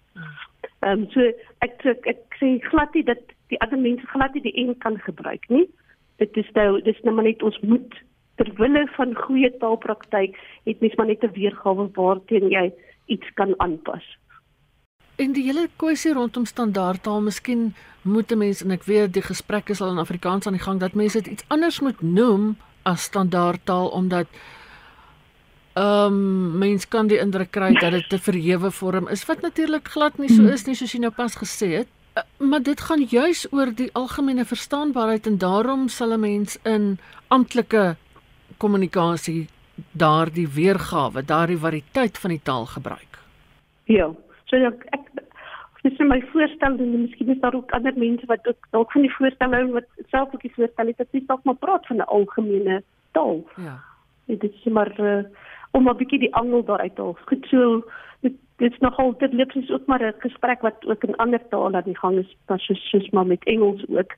Ehm 0.79 0.91
um, 0.91 1.09
so 1.09 1.21
ek 1.59 1.85
ek, 1.85 2.05
ek 2.05 2.37
sê 2.39 2.59
glad 2.69 2.93
nie 2.93 3.03
dat 3.03 3.21
die 3.47 3.59
ander 3.59 3.79
mense 3.79 4.07
glad 4.07 4.33
nie 4.33 4.41
die 4.41 4.57
en 4.65 4.77
kan 4.77 4.97
gebruik 4.99 5.49
nie 5.49 5.67
dit 6.21 6.37
is 6.37 6.49
nou 6.57 6.81
dis 6.85 7.03
nou 7.05 7.13
maar 7.15 7.29
net 7.29 7.43
ons 7.43 7.59
moet 7.65 7.99
ter 8.39 8.49
wille 8.59 8.85
van 8.95 9.13
goeie 9.25 9.51
taalpraktyk 9.61 10.37
het 10.69 10.81
mens 10.81 10.95
maar 10.97 11.09
net 11.09 11.23
'n 11.23 11.35
weergawe 11.37 11.89
waarteen 11.97 12.49
jy 12.49 12.71
iets 13.05 13.27
kan 13.33 13.53
aanpas. 13.57 14.05
In 15.17 15.33
die 15.33 15.43
hele 15.43 15.67
kwessie 15.75 16.13
rondom 16.13 16.45
standaardtaal, 16.45 17.21
miskien 17.21 17.73
moet 18.01 18.31
'n 18.31 18.37
mens 18.37 18.63
en 18.63 18.71
ek 18.71 18.83
weet 18.83 19.13
die 19.13 19.21
gesprek 19.21 19.69
is 19.69 19.81
al 19.81 19.91
in 19.91 19.97
Afrikaans 20.05 20.47
aan 20.47 20.57
die 20.57 20.67
gang 20.67 20.79
dat 20.79 20.93
mense 20.93 21.21
dit 21.21 21.33
iets 21.33 21.45
anders 21.47 21.79
moet 21.79 22.01
noem 22.01 22.57
as 22.83 23.03
standaardtaal 23.03 23.87
omdat 23.89 24.27
ehm 25.73 26.13
um, 26.13 26.57
mens 26.57 26.87
kan 26.87 27.07
die 27.07 27.19
indruk 27.19 27.51
kry 27.51 27.73
dat 27.73 27.91
dit 27.91 28.13
'n 28.13 28.17
verhewe 28.17 28.71
vorm 28.71 29.07
is 29.07 29.25
wat 29.25 29.41
natuurlik 29.41 29.87
glad 29.87 30.17
nie 30.17 30.29
so 30.29 30.43
is 30.43 30.65
nie 30.65 30.75
soos 30.75 30.91
jy 30.91 30.99
nou 30.99 31.11
pas 31.11 31.35
gesê 31.35 31.67
het. 31.77 31.87
Uh, 32.17 32.23
maar 32.49 32.63
dit 32.63 32.81
gaan 32.81 33.03
juis 33.09 33.47
oor 33.51 33.71
die 33.75 33.89
algemene 33.93 34.45
verstaanbaarheid 34.45 35.27
en 35.27 35.37
daarom 35.37 35.87
sal 35.87 36.13
'n 36.13 36.19
mens 36.19 36.57
in 36.63 36.97
amptelike 37.27 37.95
kommunikasie 38.57 39.47
daardie 39.91 40.47
weergawe, 40.47 41.25
daardie 41.25 41.57
variëteit 41.57 42.17
van 42.17 42.29
die 42.29 42.41
taal 42.43 42.65
gebruik. 42.65 43.19
Ja, 43.83 44.11
so 44.45 44.57
ja, 44.57 44.71
ek 44.95 45.11
dis 45.81 45.97
my 46.05 46.19
voorstel 46.31 46.77
en 46.77 46.91
miskien 47.01 47.29
is 47.33 47.39
daar 47.41 47.55
ook 47.57 47.71
ander 47.71 47.93
mense 47.97 48.25
wat 48.29 48.47
ook 48.47 48.67
dalk 48.75 48.91
van 48.91 49.01
die 49.01 49.13
voorstelle 49.15 49.61
wat 49.73 49.87
self 50.13 50.33
ook 50.33 50.41
die 50.41 50.53
voorstel 50.55 50.91
het 50.91 50.97
dat 50.97 51.07
jy 51.11 51.23
dalk 51.27 51.43
maar 51.43 51.57
praat 51.63 51.87
van 51.87 51.97
'n 51.97 52.11
algemene 52.17 52.83
taal. 53.11 53.43
Ja. 53.57 53.79
Dit 54.25 54.43
is 54.43 54.63
maar 54.63 54.93
uh, 54.99 55.23
om 55.71 55.89
'n 55.89 55.97
bietjie 55.97 56.19
die 56.19 56.35
angel 56.35 56.63
daaruit 56.63 56.95
te 56.95 57.01
haal. 57.01 57.17
Goed 57.25 57.45
so 57.49 57.83
dit 58.19 58.33
dit's 58.61 58.83
nogal 58.83 59.15
dit 59.17 59.33
loop 59.33 59.51
soos 59.51 59.71
ook 59.75 59.85
maar 59.89 60.03
'n 60.03 60.21
gesprek 60.25 60.61
wat 60.61 60.85
ook 60.85 61.03
in 61.03 61.15
ander 61.15 61.41
tale 61.49 61.77
aan 61.77 61.89
die 61.91 61.97
gang 61.97 62.17
is, 62.17 62.37
soos 62.47 62.89
soos 62.89 63.09
maar 63.09 63.25
met 63.25 63.43
Engels 63.43 63.83
ook. 63.87 64.13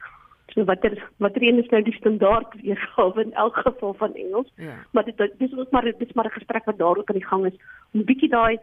So 0.53 0.63
wat 0.63 0.83
er 0.83 1.09
wat 1.17 1.35
er 1.35 1.43
een 1.43 1.63
is 1.63 1.69
nou 1.69 1.83
die 1.83 1.93
standaard 1.93 2.61
weergawe 2.61 3.23
in 3.23 3.33
elk 3.33 3.55
geval 3.55 3.93
van 3.93 4.13
Engels. 4.13 4.51
Ja. 4.55 4.75
Maar 4.91 5.05
dit 5.05 5.31
dis 5.37 5.57
ook 5.57 5.71
maar 5.71 5.93
dis 5.97 6.13
maar 6.13 6.25
'n 6.25 6.39
gesprek 6.39 6.65
wat 6.65 6.77
daar 6.77 6.97
ook 6.97 7.09
aan 7.09 7.19
die 7.21 7.27
gang 7.27 7.45
is 7.45 7.57
om 7.93 7.99
'n 7.99 8.05
bietjie 8.05 8.29
daai 8.29 8.57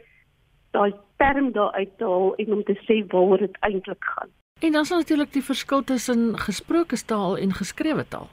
daai 0.71 0.95
term 1.17 1.53
daar 1.53 1.73
uit 1.73 1.99
te 1.99 2.05
haal 2.05 2.35
en 2.35 2.53
om 2.53 2.65
te 2.65 2.77
sê 2.87 3.07
waaroor 3.07 3.39
dit 3.39 3.57
eintlik 3.61 4.05
gaan. 4.05 4.29
En 4.61 4.73
dan 4.73 4.83
is 4.83 4.91
natuurlik 4.91 5.33
die 5.33 5.45
verskil 5.45 5.85
tussen 5.85 6.39
gesproke 6.39 7.05
taal 7.05 7.39
en 7.39 7.53
geskrewe 7.53 8.09
taal. 8.09 8.29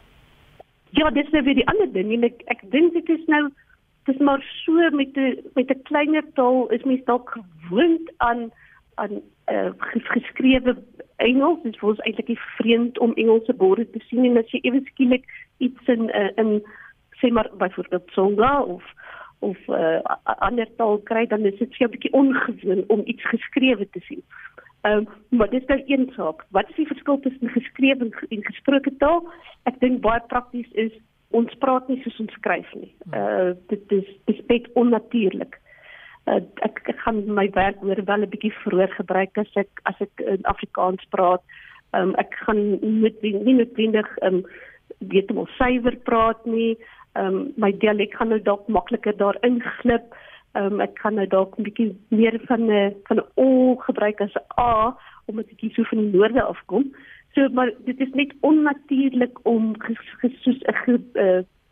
Ja, 0.90 1.10
dis 1.10 1.30
nou 1.30 1.44
weer 1.44 1.56
die 1.56 1.68
ander 1.68 1.92
ding 1.92 2.14
en 2.14 2.24
ek 2.24 2.42
ek 2.46 2.62
dink 2.72 2.94
dit 2.94 3.10
is 3.10 3.26
nou 3.26 3.50
dis 4.08 4.18
maar 4.18 4.44
so 4.64 4.90
met 5.00 5.18
'n 5.18 5.52
met 5.54 5.70
'n 5.70 5.82
kleiner 5.90 6.26
taal 6.34 6.68
is 6.68 6.84
mens 6.84 7.04
dalk 7.06 7.38
gewoond 7.68 8.12
aan 8.18 8.52
aan 8.96 9.22
uh, 9.52 9.70
geskrewe 10.14 10.78
Engels. 11.16 11.64
Dit 11.64 11.78
voel 11.78 11.96
eintlik 11.98 12.28
nie 12.28 12.40
vreemd 12.40 13.00
om 13.00 13.14
Engelse 13.14 13.54
borde 13.54 13.90
te 13.90 14.00
sien 14.08 14.26
en 14.26 14.38
as 14.38 14.52
jy 14.52 14.60
ewe 14.62 14.82
skielik 14.86 15.26
iets 15.58 15.88
in 15.94 16.10
uh, 16.10 16.32
in 16.36 16.62
sê 17.20 17.32
maar 17.32 17.50
byvoorbeeld 17.58 18.08
Tsonga 18.08 18.62
of 18.62 18.84
of 19.40 19.58
'n 19.68 19.74
uh, 19.74 20.00
ander 20.24 20.70
taal 20.76 20.98
kry 20.98 21.26
dan 21.26 21.46
is 21.46 21.58
dit 21.58 21.70
vir 21.70 21.78
jou 21.78 21.90
'n 21.90 21.96
bietjie 21.96 22.14
ongewoon 22.14 22.84
om 22.88 23.02
iets 23.06 23.26
geskrewe 23.34 23.90
te 23.90 24.00
sien. 24.00 24.24
Ehm 24.82 24.98
um, 24.98 25.08
maar 25.30 25.50
dis 25.50 25.66
nou 25.66 25.84
een 25.86 26.12
saak. 26.16 26.46
Wat 26.50 26.70
is 26.70 26.76
die 26.76 26.88
verskil 26.88 27.20
tussen 27.20 27.50
geskrewe 27.50 28.12
en 28.30 28.44
gesproke 28.44 28.98
taal? 28.98 29.28
Ek 29.64 29.80
dink 29.80 30.02
baie 30.02 30.22
prakties 30.28 30.72
is 30.72 30.94
ons 31.36 31.56
praat 31.60 31.88
nie 31.90 32.00
soos 32.04 32.20
ons 32.24 32.36
skryf 32.40 32.68
nie. 32.76 32.92
Uh 33.14 33.56
dit 33.72 33.96
is 34.32 34.44
baie 34.48 34.64
onnatuurlik. 34.80 35.60
Uh, 36.28 36.42
ek, 36.66 36.82
ek 36.92 37.00
gaan 37.06 37.22
my 37.32 37.48
werk 37.56 37.84
oor 37.84 38.00
wel 38.06 38.24
'n 38.24 38.32
bietjie 38.32 38.54
vroeër 38.64 38.92
gebruik 39.00 39.38
as 39.38 39.52
ek 39.56 39.82
as 39.86 39.96
ek 40.00 40.24
in 40.24 40.44
Afrikaans 40.44 41.04
praat. 41.10 41.44
Um 41.94 42.16
ek 42.16 42.36
gaan 42.46 42.80
met 43.02 43.22
nie 43.22 43.58
noodwendig 43.60 44.10
um 44.22 44.44
weet 45.00 45.32
om 45.32 45.48
suiwer 45.58 45.96
praat 46.10 46.46
nie. 46.46 46.78
Um 47.16 47.54
my 47.58 47.72
dialek 47.72 48.16
gaan 48.16 48.30
nou 48.30 48.40
dalk 48.40 48.68
makliker 48.68 49.18
daarin 49.18 49.62
glip. 49.80 50.16
Um 50.56 50.82
ek 50.82 50.96
kan 50.96 51.16
nou 51.16 51.28
dalk 51.28 51.60
'n 51.60 51.64
bietjie 51.64 51.96
meer 52.10 52.40
van 52.48 52.72
'n 52.72 52.96
van 53.08 53.18
'n 53.18 53.28
o 53.36 53.76
gebruik 53.76 54.22
as 54.22 54.36
'n 54.36 54.48
a 54.60 54.96
omdat 55.28 55.52
ek 55.52 55.60
hier 55.60 55.74
so 55.76 55.84
van 55.84 56.00
die 56.00 56.18
noorde 56.18 56.42
afkom. 56.42 56.92
So 57.38 57.50
maar 57.54 57.72
dit 57.86 58.00
is 58.00 58.14
net 58.18 58.34
onnatuurlik 58.42 59.40
om 59.46 59.76
soos 60.42 60.62
'n 60.66 61.06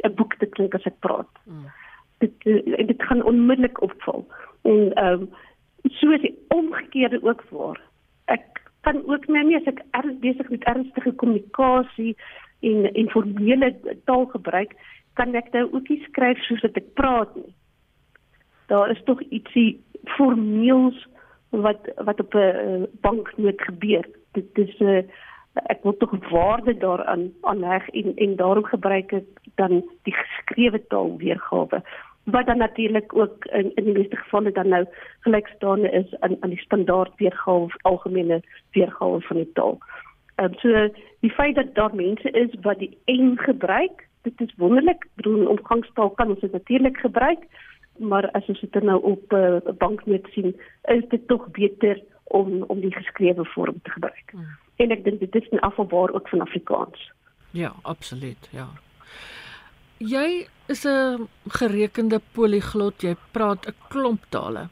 'n 0.05 0.13
boek 0.15 0.35
te 0.37 0.45
klink 0.45 0.75
as 0.75 0.85
ek 0.85 0.99
praat. 0.99 1.31
Mm. 1.45 1.65
Dit 2.17 2.45
uh, 2.45 2.87
dit 2.87 3.03
gaan 3.03 3.23
onmiddellik 3.23 3.81
opval. 3.81 4.27
En 4.61 4.93
ehm 4.93 5.21
um, 5.21 5.29
so 5.97 6.11
is 6.11 6.21
die 6.21 6.37
omgekeerde 6.47 7.23
ook 7.23 7.43
waar. 7.49 7.81
Ek 8.25 8.61
kan 8.81 9.01
ook 9.07 9.27
nou 9.27 9.45
nie 9.45 9.57
as 9.57 9.71
ek 9.73 9.81
erns 9.91 10.19
besig 10.19 10.49
met 10.49 10.63
ernstige 10.63 11.11
kommunikasie 11.11 12.15
en 12.59 12.93
informele 12.93 13.73
taal 14.05 14.25
gebruik, 14.25 14.77
kan 15.13 15.33
ek 15.35 15.51
nou 15.51 15.67
ook 15.71 15.89
nie 15.89 16.01
skryf 16.05 16.37
soos 16.45 16.61
wat 16.61 16.77
ek 16.77 16.93
praat 16.93 17.35
nie. 17.35 17.53
Daar 18.67 18.89
is 18.89 19.03
tog 19.03 19.21
ietsie 19.29 19.81
formeels 20.17 21.07
wat 21.49 21.89
wat 21.97 22.19
op 22.19 22.35
'n 22.35 22.87
banknoot 23.01 23.61
gebeur. 23.61 24.05
Dit 24.31 24.57
is 24.57 24.79
'n 24.79 24.83
uh, 24.85 25.03
ek 25.63 25.83
wil 25.83 25.97
tog 25.97 26.29
waarde 26.29 26.77
daaraan 26.77 27.33
aanleg 27.41 27.89
en 27.89 28.15
en 28.15 28.35
daarom 28.35 28.63
gebruik 28.63 29.13
ek 29.13 29.25
dan 29.55 29.83
die 30.03 30.13
geskrewe 30.13 30.81
taal 30.87 31.17
weergawe 31.17 31.81
wat 32.25 32.45
dan 32.45 32.57
natuurlik 32.57 33.15
ook 33.15 33.45
in 33.45 33.71
in 33.75 33.83
die 33.83 33.93
meeste 33.93 34.15
gevalle 34.15 34.51
dan 34.51 34.67
nou 34.67 34.85
gelykstaande 35.19 35.89
is 35.91 36.19
aan 36.19 36.37
aan 36.39 36.49
die 36.49 36.61
standaard 36.61 37.11
weergawe 37.15 37.69
algemene 37.81 38.41
weergawe 38.71 39.21
van 39.21 39.37
die 39.37 39.51
taal. 39.53 39.77
Ehm 40.35 40.45
um, 40.45 40.59
so 40.59 40.89
die 41.19 41.31
feit 41.31 41.55
dat 41.55 41.75
daar 41.75 41.95
mense 41.95 42.31
is 42.31 42.49
wat 42.61 42.79
die 42.79 42.97
en 43.05 43.37
gebruik, 43.37 44.07
dit 44.21 44.41
is 44.41 44.53
wonderlik. 44.57 45.07
Bedoel 45.15 45.47
omgangstaal 45.47 46.09
kan 46.09 46.29
ons 46.29 46.51
natuurlik 46.51 46.97
gebruik, 46.97 47.39
maar 47.97 48.31
as 48.31 48.45
ons 48.45 48.59
dit 48.59 48.83
nou 48.83 49.01
op 49.01 49.31
'n 49.31 49.35
uh, 49.35 49.73
banknoot 49.77 50.27
sien, 50.31 50.55
is 50.83 51.07
dit 51.09 51.27
tog 51.27 51.47
beter 51.51 52.01
om 52.23 52.63
om 52.67 52.79
die 52.79 52.95
geskrewe 52.95 53.45
vorm 53.45 53.81
te 53.81 53.91
gebruik. 53.91 54.29
Hmm. 54.31 54.64
En 54.75 54.91
ek 54.91 55.03
dink 55.03 55.19
dit 55.19 55.35
is 55.35 55.47
in 55.49 55.59
afvalbaar 55.59 56.13
ook 56.13 56.29
van 56.29 56.41
Afrikaans. 56.41 57.11
Ja, 57.51 57.73
absoluut, 57.81 58.49
ja. 58.51 58.67
Jy 59.97 60.47
is 60.67 60.85
'n 60.85 61.27
gerekende 61.47 62.21
poliglot, 62.31 63.01
jy 63.01 63.15
praat 63.31 63.67
'n 63.67 63.75
klomp 63.89 64.25
tale. 64.29 64.69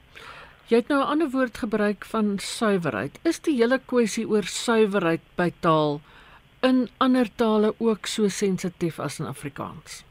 Jy 0.67 0.77
het 0.77 0.87
nou 0.87 1.01
'n 1.01 1.07
ander 1.07 1.29
woord 1.29 1.57
gebruik 1.57 2.05
van 2.05 2.39
suiwerheid. 2.39 3.19
Is 3.23 3.39
die 3.39 3.55
hele 3.55 3.79
kwessie 3.85 4.27
oor 4.27 4.43
suiwerheid 4.43 5.21
by 5.35 5.51
taal 5.59 6.01
in 6.61 6.89
ander 6.97 7.29
tale 7.35 7.75
ook 7.77 8.05
so 8.05 8.27
sensitief 8.27 8.99
as 8.99 9.19
in 9.19 9.25
Afrikaans? 9.25 10.03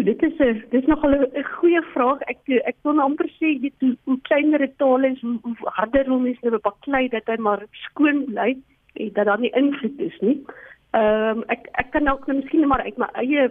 Sjoe, 0.00 0.14
dit 0.14 0.22
is 0.22 0.38
'n 0.38 0.64
dis 0.70 0.86
nogal 0.86 1.12
'n 1.12 1.44
goeie 1.44 1.82
vraag. 1.92 2.20
Ek 2.20 2.38
ek 2.48 2.76
wil 2.82 2.94
nou 2.94 3.04
amper 3.04 3.28
sê 3.28 3.60
dit 3.60 3.72
hoe, 3.80 3.96
hoe 4.04 4.20
kleiner 4.22 4.62
'n 4.62 4.72
taal 4.76 5.04
is, 5.04 5.20
hoe, 5.20 5.38
hoe 5.42 5.56
harder 5.60 6.06
hom 6.06 6.26
is 6.26 6.40
om 6.40 6.54
op 6.54 6.80
klei 6.80 7.08
dat 7.08 7.26
hy 7.26 7.36
maar 7.36 7.66
skoon 7.70 8.24
bly 8.24 8.56
en 8.94 9.12
dat 9.12 9.26
daar 9.26 9.40
nie 9.40 9.52
is 9.98 10.18
nie. 10.20 10.40
Ehm 10.92 11.38
um, 11.38 11.44
ek 11.48 11.68
ek 11.72 11.90
kan 11.90 12.08
ook 12.08 12.26
nou 12.26 12.38
miskien 12.38 12.66
maar 12.66 12.82
uit 12.82 12.96
my 12.96 13.08
eie 13.12 13.50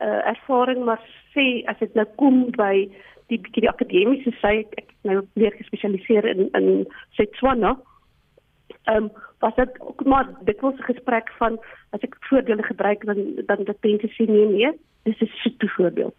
uh, 0.00 0.28
ervaring 0.32 0.84
maar 0.84 1.00
sê 1.34 1.62
as 1.66 1.78
dit 1.78 1.94
nou 1.94 2.06
kom 2.16 2.50
by 2.50 2.88
die 3.28 3.38
bietjie 3.38 3.60
die 3.60 3.70
akademiese 3.70 4.32
sy 4.40 4.64
ek, 4.64 4.72
ek 4.76 4.88
nou 5.02 5.20
meer 5.34 5.52
gespesialiseer 5.52 6.24
in 6.24 6.48
in 6.52 6.86
Setswana. 7.10 7.70
Ehm 7.70 7.89
um, 8.84 9.10
was 9.38 9.54
dit 9.54 9.80
ook 9.80 10.04
maar 10.04 10.28
dit 10.40 10.60
was 10.60 10.74
'n 10.74 10.92
gesprek 10.92 11.30
van 11.38 11.60
as 11.90 12.00
ek 12.00 12.16
voordele 12.20 12.62
gebruik 12.62 13.04
dan 13.04 13.18
dan 13.46 13.64
dat 13.64 13.76
mense 13.80 14.08
sê 14.08 14.24
nee 14.26 14.46
nee, 14.46 14.72
dis 15.02 15.20
'n 15.20 15.30
soete 15.42 15.68
voorbeeld 15.68 16.16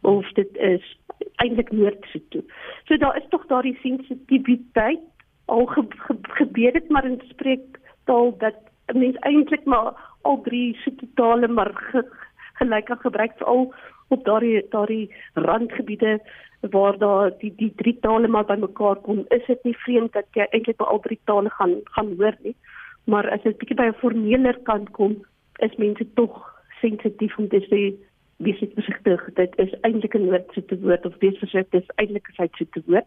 of 0.00 0.32
dit 0.32 0.56
is 0.56 0.98
eintlik 1.34 1.72
noord 1.72 2.04
soete. 2.12 2.44
So 2.84 2.96
daar 2.96 3.16
is 3.16 3.28
tog 3.28 3.46
daardie 3.46 3.78
sensitiwiteit 3.80 5.00
al 5.44 5.66
ge, 5.66 5.84
ge, 5.88 6.16
gebeur 6.20 6.72
dit 6.72 6.88
maar 6.88 7.04
in 7.04 7.20
spreektaal 7.28 8.36
dat 8.38 8.54
'n 8.86 8.98
mens 8.98 9.16
eintlik 9.16 9.64
maar 9.64 9.92
al 10.22 10.40
drie 10.40 10.76
soete 10.76 11.06
tale 11.14 11.48
maar 11.48 11.70
ge, 11.74 12.04
gelyk 12.52 12.84
kan 12.84 12.98
gebruik 12.98 13.32
veral 13.36 13.74
op 14.08 14.24
daardie 14.24 14.66
daardie 14.70 15.14
randgebiede 15.34 16.20
waar 16.70 16.98
daar 16.98 17.32
die 17.38 17.52
die 17.56 17.72
drie 17.76 17.98
tale 18.00 18.28
maar 18.28 18.44
bymekaar 18.44 18.96
kom 18.96 19.24
is 19.28 19.46
dit 19.46 19.64
nie 19.64 19.76
vreemd 19.76 20.12
dat 20.12 20.26
jy 20.32 20.46
eintlik 20.50 20.76
by 20.76 20.84
al 20.84 21.00
drie 21.00 21.20
tale 21.24 21.50
gaan 21.50 21.80
gaan 21.96 22.14
hoor 22.18 22.36
nie. 22.42 22.56
Maar 23.04 23.30
as 23.30 23.42
dit 23.42 23.58
bietjie 23.58 23.76
by 23.76 23.88
'n 23.90 24.00
formeler 24.00 24.58
kant 24.62 24.90
kom 24.90 25.24
is 25.58 25.76
mense 25.76 26.06
tog 26.14 26.40
sensitief 26.80 27.38
om 27.38 27.48
te 27.48 27.60
sê 27.70 27.80
wie 28.36 28.56
sit 28.58 28.72
versigtig 28.74 29.24
dit 29.34 29.52
is 29.58 29.74
eintlik 29.80 30.14
'n 30.14 30.26
noordse 30.26 30.64
te 30.64 30.80
woord 30.80 31.06
of 31.06 31.18
wees 31.18 31.38
versigtig 31.38 31.82
is 31.82 31.96
eintlik 31.96 32.28
'n 32.28 32.34
suidse 32.34 32.66
te 32.70 32.82
woord. 32.86 33.06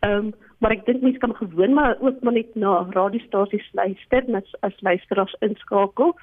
Ehm 0.00 0.12
um, 0.18 0.34
maar 0.58 0.72
ek 0.72 0.84
dink 0.86 1.02
mense 1.02 1.18
kan 1.18 1.34
gewoon 1.34 1.72
maar 1.72 1.96
ook 2.00 2.20
maar 2.22 2.32
net 2.32 2.54
na 2.54 2.86
radiostasies 2.90 3.68
luister 3.72 4.22
as 4.34 4.54
as 4.60 4.80
luisteraars 4.80 5.36
inskakel 5.40 6.16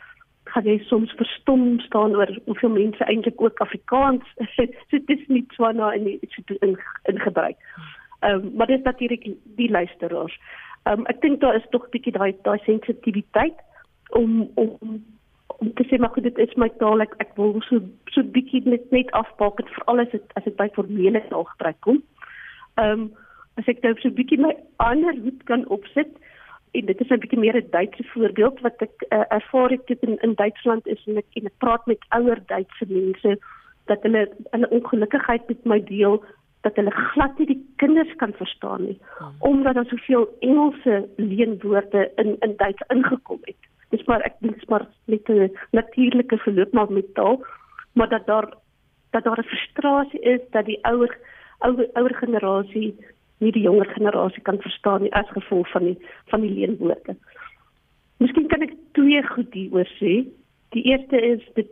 gaan 0.50 0.66
jy 0.66 0.78
soms 0.90 1.14
verstom 1.20 1.80
staan 1.80 2.16
oor 2.16 2.32
hoeveel 2.46 2.70
mense 2.70 3.06
eintlik 3.06 3.42
ook 3.42 3.60
Afrikaans 3.60 4.26
so 4.56 4.66
dit 4.90 5.10
is 5.10 5.28
nie 5.28 5.46
swana 5.58 5.94
in 5.94 6.04
die 6.04 6.20
in, 6.60 6.78
in 7.04 7.20
gebruik. 7.20 7.58
Ehm 8.20 8.34
um, 8.34 8.52
maar 8.56 8.68
dis 8.68 8.82
natuurlik 8.84 9.30
die 9.56 9.72
luisteraars. 9.72 10.40
Ehm 10.84 11.00
um, 11.00 11.06
ek 11.06 11.22
dink 11.22 11.42
daar 11.42 11.56
is 11.56 11.68
tog 11.70 11.86
'n 11.86 11.94
bietjie 11.96 12.14
daai 12.18 12.36
daai 12.42 12.60
sensitiwiteit 12.66 13.58
om 14.10 14.50
om 14.56 15.04
om 15.62 15.74
te 15.74 15.84
sê 15.84 15.98
maar 15.98 16.10
goed 16.10 16.24
dit 16.24 16.38
is 16.38 16.54
my 16.56 16.70
taal 16.82 17.02
ek, 17.02 17.14
ek 17.18 17.36
wil 17.36 17.62
so 17.62 17.82
so 18.10 18.24
bietjie 18.24 18.62
net 18.66 18.92
net 18.92 19.12
afpak 19.12 19.58
dit 19.58 19.70
veral 19.78 20.00
as 20.00 20.12
dit 20.12 20.34
as 20.36 20.44
dit 20.44 20.56
by 20.56 20.70
formele 20.74 21.22
taal 21.30 21.46
gebruik 21.54 21.80
kom. 21.80 22.04
Ehm 22.76 22.92
um, 22.92 23.12
as 23.60 23.68
ek 23.68 23.82
nou 23.84 23.94
so 24.00 24.10
bietjie 24.10 24.40
my 24.40 24.56
ander 24.78 25.16
hoed 25.24 25.44
kan 25.46 25.68
opsit 25.68 26.12
en 26.72 26.86
dit 26.86 27.00
is 27.02 27.10
'n 27.10 27.20
bietjie 27.20 27.40
meer 27.40 27.56
'n 27.56 27.70
Duitse 27.70 28.04
voorbeeld 28.04 28.60
wat 28.60 28.82
ek 28.82 29.06
uh, 29.10 29.24
ervaar 29.28 29.70
het 29.70 29.90
in 30.00 30.18
in 30.18 30.34
Duitsland 30.34 30.88
is 30.88 31.04
en 31.08 31.18
ek 31.18 31.26
en 31.34 31.46
ek 31.46 31.58
praat 31.58 31.86
met 31.86 32.06
ouer 32.10 32.40
Duitse 32.46 32.86
mense 32.88 33.40
dat 33.86 34.04
hulle 34.04 34.30
'n 34.52 34.70
ongelukkigheid 34.70 35.48
met 35.48 35.66
my 35.66 35.84
deel 35.84 36.24
dat 36.62 36.76
hulle 36.76 36.92
glad 36.92 37.38
nie 37.38 37.48
die 37.48 37.64
kinders 37.76 38.16
kan 38.16 38.34
verstaan 38.34 38.84
nie 38.84 39.00
hmm. 39.18 39.36
omdat 39.40 39.74
daar 39.74 39.86
soveel 39.86 40.30
Engelse 40.40 41.10
leenwoorde 41.16 42.12
in 42.16 42.36
in 42.40 42.54
Duits 42.58 42.84
ingekom 42.88 43.40
het. 43.42 43.62
Dis 43.90 44.06
maar 44.06 44.22
ek 44.22 44.36
dink 44.40 44.70
maar 44.70 44.88
met 45.06 45.30
'n 45.30 45.52
natuurlike 45.72 46.38
verloop 46.38 46.72
maar 46.72 46.92
met 46.92 47.14
taal 47.14 47.44
maar 47.94 48.10
dat 48.10 48.26
daar 48.26 48.54
dat 49.12 49.24
daar 49.24 49.40
'n 49.40 49.52
frustrasie 49.52 50.20
is 50.20 50.42
dat 50.50 50.66
die 50.66 50.80
ouer 50.86 51.18
ouer 51.60 51.90
ouer 51.94 52.16
generasie 52.16 52.96
nie 53.42 53.52
die 53.52 53.66
jonger 53.66 53.90
generasie 53.96 54.42
kan 54.48 54.62
verstaan 54.62 55.02
nie 55.06 55.14
as 55.18 55.30
gevolg 55.36 55.70
van 55.74 55.88
die 55.90 55.98
van 56.34 56.46
die 56.46 56.54
leenwoorde. 56.54 57.16
Miskien 58.22 58.48
kan 58.48 58.62
ek 58.62 58.78
twee 58.98 59.24
goed 59.34 59.54
hieroor 59.58 59.90
sê. 59.98 60.22
Die 60.76 60.86
eerste 60.94 61.22
is 61.34 61.44
dit 61.58 61.72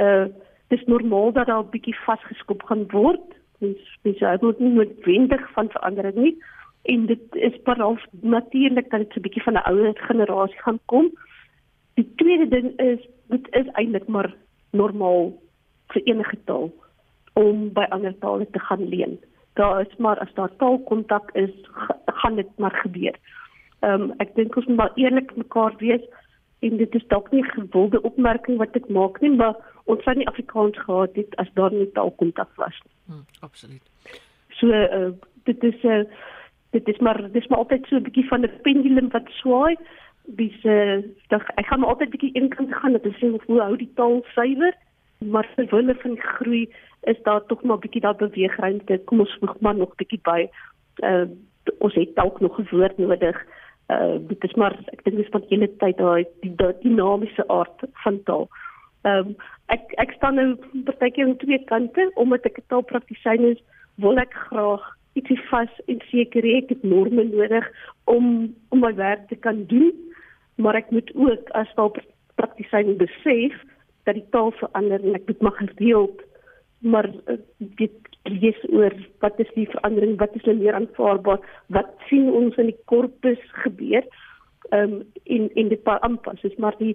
uh 0.00 0.26
dis 0.66 0.82
normaal 0.90 1.30
dat 1.32 1.46
daar 1.46 1.62
'n 1.62 1.70
bietjie 1.70 1.94
vasgeskop 2.04 2.62
gaan 2.66 2.86
word. 2.90 3.26
Dis 3.60 3.78
spesiaal 3.98 4.38
moet 4.40 4.58
nie 4.58 4.74
noodwendig 4.74 5.52
van 5.54 5.70
verandering 5.70 6.16
nie 6.16 6.36
en 6.82 7.06
dit 7.06 7.34
is 7.34 7.54
parals 7.62 8.02
natuurlik 8.20 8.90
dat 8.90 9.00
dit 9.00 9.12
so 9.12 9.20
'n 9.20 9.22
bietjie 9.22 9.42
van 9.42 9.54
'n 9.54 9.68
ouer 9.70 9.94
generasie 10.08 10.62
gaan 10.62 10.80
kom. 10.84 11.10
Die 11.94 12.08
tweede 12.16 12.48
ding 12.48 12.78
is 12.78 13.00
dit 13.28 13.46
is 13.50 13.68
eintlik 13.72 14.06
maar 14.06 14.34
normaal 14.70 15.32
vir 15.86 16.02
enige 16.02 16.38
taal 16.44 16.72
om 17.32 17.72
by 17.72 17.86
ander 17.90 18.18
tale 18.18 18.46
te 18.50 18.58
gaan 18.58 18.88
leen 18.88 19.18
daar 19.56 19.80
is 19.80 19.96
maar 19.96 20.18
as 20.18 20.32
daar 20.34 20.52
taalkontak 20.56 21.30
is, 21.32 21.54
gaan 22.20 22.36
dit 22.36 22.50
maar 22.56 22.76
gebeur. 22.82 23.16
Ehm 23.80 24.02
um, 24.02 24.14
ek 24.24 24.34
dink 24.34 24.56
ons 24.56 24.66
moet 24.66 24.76
maar 24.76 24.94
eerlik 24.94 25.36
mekaar 25.36 25.74
wees 25.78 26.04
en 26.64 26.76
dit 26.76 26.94
is 26.94 27.06
dalk 27.12 27.30
nie 27.30 27.42
'n 27.42 27.54
gewilde 27.56 28.00
opmerking 28.02 28.58
wat 28.58 28.76
ek 28.76 28.88
maak 28.88 29.20
nie, 29.20 29.30
maar 29.30 29.56
ons 29.84 30.02
sou 30.02 30.14
nie 30.16 30.28
Afrikaans 30.28 30.78
gehad 30.78 31.16
het 31.16 31.36
as 31.36 31.50
daar 31.54 31.72
nie 31.72 31.90
taalkontak 31.92 32.50
was 32.56 32.80
nie. 32.84 32.94
Hmm, 33.06 33.24
absoluut. 33.40 33.84
So 34.58 34.66
uh, 34.66 35.12
dit 35.44 35.64
is 35.64 35.82
'n 35.82 35.86
uh, 35.86 36.00
eh, 36.00 36.06
dit 36.70 36.88
is 36.88 36.98
maar 36.98 37.32
dis 37.32 37.46
maar 37.46 37.58
altyd 37.58 37.86
so 37.86 37.96
'n 37.96 38.02
bietjie 38.02 38.28
van 38.28 38.40
'n 38.40 38.60
pendulum 38.62 39.08
wat 39.10 39.28
swaai. 39.28 39.76
Dis 40.24 40.64
uh, 40.64 40.96
ek 41.30 41.66
gaan 41.66 41.84
altyd 41.84 42.10
bietjie 42.10 42.34
eenkant 42.34 42.74
gaan 42.74 42.92
dat 42.92 43.06
ek 43.06 43.16
sê 43.16 43.26
hoe 43.46 43.60
hou 43.60 43.76
die 43.76 43.92
taal 43.94 44.24
suiwer, 44.34 44.74
maar 45.18 45.46
vir 45.54 45.66
wille 45.70 45.94
van 45.94 46.16
groei 46.16 46.68
is 47.06 47.22
daar 47.22 47.46
tog 47.46 47.62
maar 47.62 47.76
'n 47.76 47.84
bietjie 47.84 48.00
daar 48.00 48.16
beweegruimte. 48.16 49.00
Kom 49.04 49.20
ons 49.20 49.36
voeg 49.40 49.60
maar 49.60 49.76
nog 49.76 49.90
'n 49.90 50.00
bietjie 50.02 50.20
by. 50.22 50.48
Uh 51.10 51.26
ons 51.78 51.94
het 51.94 52.14
dalk 52.14 52.40
nog 52.40 52.58
'n 52.58 52.68
woord 52.70 52.98
nodig. 52.98 53.36
Uh 53.88 54.16
dit 54.28 54.44
is 54.44 54.54
maar 54.54 54.74
ek 54.92 55.04
dink 55.04 55.16
dis 55.16 55.30
van 55.30 55.40
die 55.40 55.48
hele 55.54 55.76
tyd 55.76 55.96
daai 55.96 56.24
die 56.40 56.54
dinamiese 56.82 57.48
aard 57.48 57.78
van 57.92 58.22
taal. 58.22 58.48
Ehm 59.02 59.26
um, 59.26 59.36
ek 59.66 59.92
ek 60.02 60.12
staan 60.12 60.34
nou 60.34 60.56
partykeer 60.84 61.26
aan 61.26 61.36
twee 61.36 61.64
kante 61.64 62.10
omdat 62.14 62.44
ek 62.44 62.58
'n 62.58 62.68
taalpraktisyn 62.68 63.44
is, 63.52 63.60
wil 63.94 64.18
ek 64.18 64.34
graag 64.34 64.84
ietsie 65.12 65.40
vas 65.50 65.72
en 65.86 66.00
seker 66.10 66.42
hê 66.42 66.56
ek 66.62 66.68
het 66.74 66.82
norme 66.82 67.24
nodig 67.24 67.66
om 68.04 68.54
om 68.68 68.78
my 68.80 68.94
werk 68.94 69.28
te 69.28 69.36
kan 69.36 69.64
doen, 69.66 69.92
maar 70.54 70.74
ek 70.74 70.90
moet 70.90 71.10
ook 71.14 71.50
as 71.50 71.74
taalpraktisyn 71.74 72.96
besef 72.96 73.54
dat 74.04 74.14
die 74.14 74.28
taal 74.30 74.52
verander 74.60 75.02
en 75.02 75.14
ek 75.14 75.26
moet 75.26 75.40
maar 75.40 75.58
gereeld 75.62 76.22
maar 76.86 77.10
eh, 77.26 77.38
dit 77.58 77.96
lees 78.26 78.62
oor 78.70 78.94
wat 79.24 79.40
is 79.42 79.50
die 79.54 79.68
verandering 79.74 80.16
wat 80.22 80.34
is 80.38 80.46
nou 80.48 80.56
meer 80.60 80.78
aanvaarbaar 80.78 81.42
wat 81.78 81.92
sien 82.08 82.30
ons 82.40 82.56
in 82.62 82.72
die 82.72 82.80
korpus 82.92 83.42
gebeur 83.64 84.06
ehm 84.70 84.96
um, 84.96 85.02
in 85.24 85.50
in 85.54 85.68
die 85.74 85.82
paar 85.88 86.00
aanpas 86.06 86.42
is 86.48 86.56
maar 86.62 86.78
die 86.78 86.94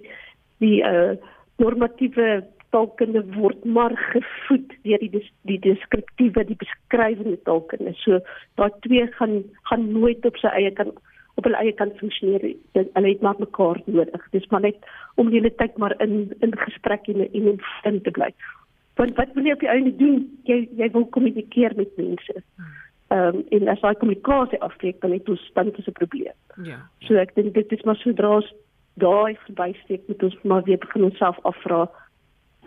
die 0.64 0.80
uh 0.88 1.14
normatiewe 1.62 2.42
taalkunde 2.72 3.22
word 3.36 3.64
maar 3.76 3.94
gevoed 4.12 4.74
deur 4.86 5.00
die 5.04 5.10
die, 5.12 5.24
die 5.50 5.58
deskriptiewe 5.66 6.44
die 6.48 6.58
beskrywende 6.60 7.38
taalkunde. 7.48 7.94
So 8.00 8.20
daai 8.60 8.70
twee 8.86 9.06
gaan 9.18 9.42
gaan 9.70 9.88
nooit 9.92 10.24
op 10.28 10.40
sy 10.40 10.52
eie 10.56 10.72
kan 10.78 10.94
op 11.40 11.46
hulle 11.48 11.60
eie 11.60 11.72
kan 11.76 11.92
funksioneer. 12.00 12.44
Hulle 12.76 13.08
het 13.08 13.22
maar 13.24 13.38
mekaar 13.40 13.80
nodig. 13.86 14.26
Dis 14.36 14.48
maar 14.52 14.64
net 14.64 14.90
om 15.20 15.30
die 15.30 15.40
hele 15.40 15.52
tyd 15.60 15.78
maar 15.80 15.94
in 16.04 16.32
in 16.40 16.56
gesprek 16.64 17.08
en 17.12 17.24
in 17.28 17.60
in 17.88 18.02
te 18.02 18.10
bly. 18.18 18.32
Want 19.00 19.16
wat 19.16 19.32
wil 19.34 19.44
jy 19.44 19.52
op 19.52 19.64
die 19.64 19.72
einde 19.72 19.96
doen? 19.96 20.24
Jy 20.44 20.68
jy 20.76 20.90
wil 20.92 21.06
kommunikeer 21.06 21.72
met 21.76 21.96
mense. 21.96 22.42
Ehm 23.12 23.36
um, 23.36 23.44
en 23.50 23.68
as 23.68 23.80
daai 23.80 23.96
kommunikasie 24.00 24.60
afbreek, 24.60 25.00
dan 25.00 25.12
het 25.12 25.28
ons 25.28 25.50
dan 25.54 25.66
'n 25.66 25.92
probleem. 25.92 26.36
Ja. 26.62 26.78
So 26.98 27.14
ek 27.14 27.34
dink 27.34 27.54
dit 27.54 27.72
is 27.72 27.82
maar 27.82 27.96
sodra 27.96 28.36
ons 28.36 28.52
daai 28.94 29.36
verbysteek 29.46 30.08
moet 30.08 30.22
ons 30.22 30.38
maar 30.42 30.62
weer 30.62 30.78
begin 30.78 31.04
onsself 31.04 31.38
afvra 31.42 31.90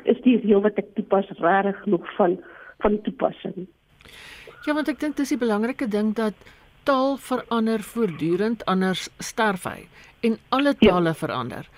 is 0.03 0.21
die 0.21 0.37
reël 0.41 0.61
wat 0.61 0.77
ek 0.77 0.93
toepas 0.97 1.29
reg 1.39 1.81
genoeg 1.83 2.15
van 2.17 2.37
van 2.83 3.01
toepassing. 3.01 3.67
Ja, 4.65 4.73
want 4.73 4.89
ek 4.91 4.99
dink 4.99 5.17
dis 5.17 5.29
die 5.29 5.37
belangrike 5.37 5.87
ding 5.87 6.13
dat 6.17 6.33
taal 6.83 7.17
verander 7.17 7.81
voortdurend 7.81 8.65
anders 8.65 9.09
sterf 9.17 9.63
hy 9.63 9.87
en 10.21 10.37
alle 10.49 10.73
ja. 10.79 10.89
tale 10.89 11.13
ja. 11.13 11.13
verander. 11.13 11.69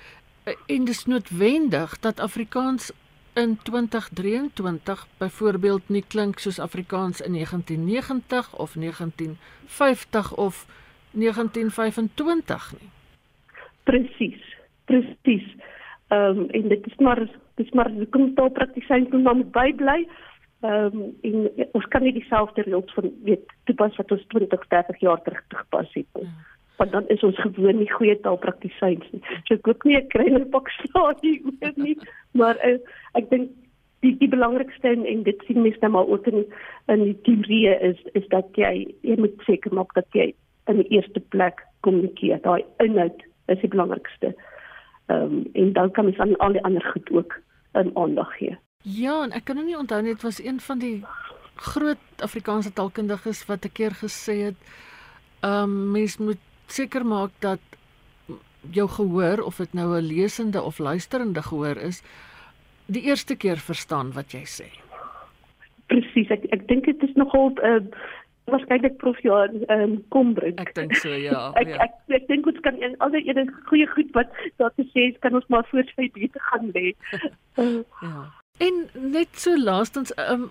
En 0.67 0.85
dis 0.85 1.05
noodwendig 1.05 1.99
dat 1.99 2.19
Afrikaans 2.19 2.91
in 3.37 3.57
2023 3.63 5.07
byvoorbeeld 5.17 5.89
nie 5.89 6.03
klink 6.07 6.39
soos 6.39 6.59
Afrikaans 6.59 7.21
in 7.21 7.33
1990 7.33 8.57
of 8.57 8.73
1950 8.73 10.35
of 10.35 10.65
1925 11.11 12.73
nie. 12.79 12.89
Presies. 13.83 14.55
Presies. 14.85 15.55
Ehm 16.07 16.39
um, 16.39 16.49
en 16.49 16.67
dit 16.67 16.87
is 16.87 16.95
maar 16.95 17.29
dis 17.55 17.69
maar 17.69 17.91
kom 18.09 18.33
tot 18.33 18.53
praktisyn 18.53 19.09
kom 19.09 19.23
dan 19.23 19.49
bybly. 19.51 20.07
Ehm 20.61 20.97
um, 20.97 21.15
en 21.21 21.69
ons 21.71 21.87
kan 21.87 22.01
nie 22.01 22.13
dieselfde 22.13 22.61
reëls 22.61 22.93
van 22.93 23.11
weet 23.23 23.53
toepas 23.63 23.95
wat 23.95 24.11
ons 24.11 24.25
20, 24.27 24.67
30 24.67 24.99
jaar 24.99 25.21
terug 25.21 25.43
toegepas 25.47 25.93
het 25.93 26.07
nie. 26.13 26.23
Ja. 26.23 26.56
Want 26.77 26.91
dan 26.91 27.07
is 27.13 27.23
ons 27.23 27.39
gewoon 27.41 27.77
nie 27.77 27.91
goeie 27.91 28.19
taalpraktisyns 28.21 29.05
nie. 29.11 29.21
So 29.45 29.55
ek 29.55 29.63
koop 29.65 29.83
nie 29.83 29.97
'n 29.97 30.09
kleiner 30.13 30.45
pak 30.45 30.69
slaag 30.69 31.21
nie 31.21 31.41
oor 31.45 31.73
nie, 31.75 31.97
maar 32.31 32.55
uh, 32.65 32.77
ek 33.13 33.29
dink 33.29 33.49
die 34.05 34.13
die 34.17 34.29
belangrikste 34.29 34.87
en, 34.87 35.05
en 35.05 35.23
dit 35.23 35.41
sien 35.47 35.61
mense 35.61 35.81
nou 35.81 35.91
maar 35.91 36.07
ook 36.07 36.27
in 36.27 36.45
in 36.93 37.03
die 37.03 37.17
teorie 37.25 37.73
is 37.91 37.97
is 38.13 38.27
dat 38.33 38.45
jy 38.55 38.93
jy 39.01 39.17
moet 39.17 39.41
seker 39.49 39.73
maak 39.73 39.93
dat 39.93 40.07
jy 40.13 40.33
in 40.67 40.81
die 40.81 40.89
eerste 40.97 41.19
plek 41.33 41.63
kommunikeer. 41.81 42.41
Daai 42.43 42.63
inhoud 42.83 43.23
is 43.47 43.59
die 43.63 43.73
belangrikste. 43.73 44.33
Ehm 45.07 45.23
um, 45.23 45.43
en 45.53 45.73
dan 45.73 45.91
kan 45.91 46.05
mens 46.05 46.17
aan 46.17 46.37
al 46.37 46.51
die 46.51 46.63
ander 46.63 46.83
goed 46.93 47.11
ook 47.11 47.39
in 47.73 47.91
aandag 47.95 48.37
gee. 48.37 48.57
Ja, 48.83 49.23
en 49.23 49.31
ek 49.31 49.45
kan 49.45 49.55
nou 49.55 49.65
nie 49.65 49.77
onthou 49.77 50.01
net 50.01 50.21
was 50.21 50.43
een 50.43 50.59
van 50.59 50.79
die 50.79 51.05
groot 51.55 52.21
Afrikaanse 52.23 52.73
taalkundiges 52.73 53.45
wat 53.45 53.65
'n 53.65 53.71
keer 53.71 53.91
gesê 53.91 54.35
het, 54.51 54.59
ehm 55.41 55.63
um, 55.63 55.91
mens 55.91 56.17
moet 56.17 56.43
seker 56.71 57.05
maak 57.05 57.31
dat 57.39 57.59
jou 58.71 58.87
gehoor 58.89 59.43
of 59.43 59.57
dit 59.57 59.73
nou 59.73 59.95
'n 59.95 60.07
lesende 60.07 60.61
of 60.61 60.79
luisterende 60.79 61.41
gehoor 61.41 61.77
is, 61.77 62.03
die 62.85 63.03
eerste 63.03 63.35
keer 63.35 63.57
verstaan 63.57 64.11
wat 64.13 64.31
jy 64.31 64.43
sê. 64.45 64.69
Presies, 65.87 66.29
ek 66.29 66.43
ek 66.51 66.67
dink 66.67 66.85
dit 66.85 67.03
is 67.03 67.15
nogal 67.15 67.51
'n 67.51 67.59
uh, 67.63 67.79
waarskynlik 68.51 68.97
prof 68.97 69.19
ja 69.23 69.43
ehm 69.43 69.81
um, 69.83 70.03
kom 70.09 70.33
bring. 70.33 70.59
Ek 70.59 70.73
dink 70.75 70.95
so 70.95 71.09
ja. 71.09 71.51
ek, 71.61 71.67
ja. 71.67 71.75
ek 71.75 71.91
ek, 72.07 72.21
ek 72.21 72.27
dink 72.27 72.47
ons 72.47 72.59
kan 72.59 72.79
al 72.99 73.11
die 73.15 73.23
enige 73.27 73.53
goeie 73.69 73.87
goed 73.87 74.11
wat 74.15 74.31
daar 74.61 74.73
te 74.75 74.85
sê 74.93 75.11
is 75.11 75.19
kan 75.19 75.35
ons 75.35 75.47
maar 75.47 75.67
voor 75.71 75.87
sy 75.95 76.09
beter 76.15 76.41
gaan 76.51 76.71
lê. 76.75 76.93
ja. 78.05 78.15
En 78.57 78.77
net 79.11 79.35
so 79.37 79.57
laastens 79.57 80.13
um, 80.17 80.49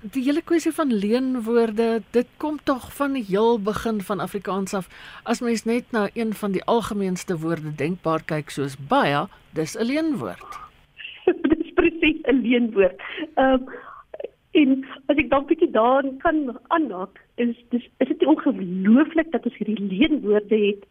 die 0.00 0.22
hele 0.24 0.42
kwessie 0.42 0.72
van 0.72 0.92
leenwoorde, 0.92 2.02
dit 2.10 2.28
kom 2.36 2.58
tog 2.64 2.88
van 2.96 3.12
die 3.12 3.24
heel 3.28 3.58
begin 3.60 4.00
van 4.00 4.20
Afrikaans 4.20 4.74
af. 4.74 4.88
As 5.22 5.40
mens 5.40 5.64
net 5.64 5.92
na 5.92 6.08
een 6.14 6.32
van 6.32 6.52
die 6.52 6.64
algemeenste 6.64 7.38
woorde 7.38 7.74
denkbaar 7.76 8.24
kyk 8.24 8.50
soos 8.50 8.76
baie, 8.88 9.26
dis 9.52 9.76
'n 9.76 9.84
leenwoord. 9.84 10.58
dis 11.52 11.72
presies 11.74 12.20
'n 12.24 12.40
leenwoord. 12.42 12.96
Ehm 13.34 13.52
um, 13.52 13.68
En 14.50 14.84
as 15.06 15.16
ek 15.16 15.28
dan 15.30 15.44
bietjie 15.46 15.70
daarin 15.70 16.16
kan 16.18 16.58
aanhaak, 16.74 17.20
is 17.38 17.54
dis 17.70 17.84
is 18.02 18.08
dit 18.10 18.24
ongelooflik 18.26 19.30
dat 19.30 19.44
ons 19.46 19.58
hierdie 19.60 19.78
leenwoorde 19.78 20.58
het 20.58 20.82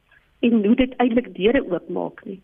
en 0.48 0.64
hoe 0.64 0.76
dit 0.80 0.94
eintlik 1.04 1.34
deure 1.36 1.66
oopmaak 1.68 2.24
nie. 2.26 2.40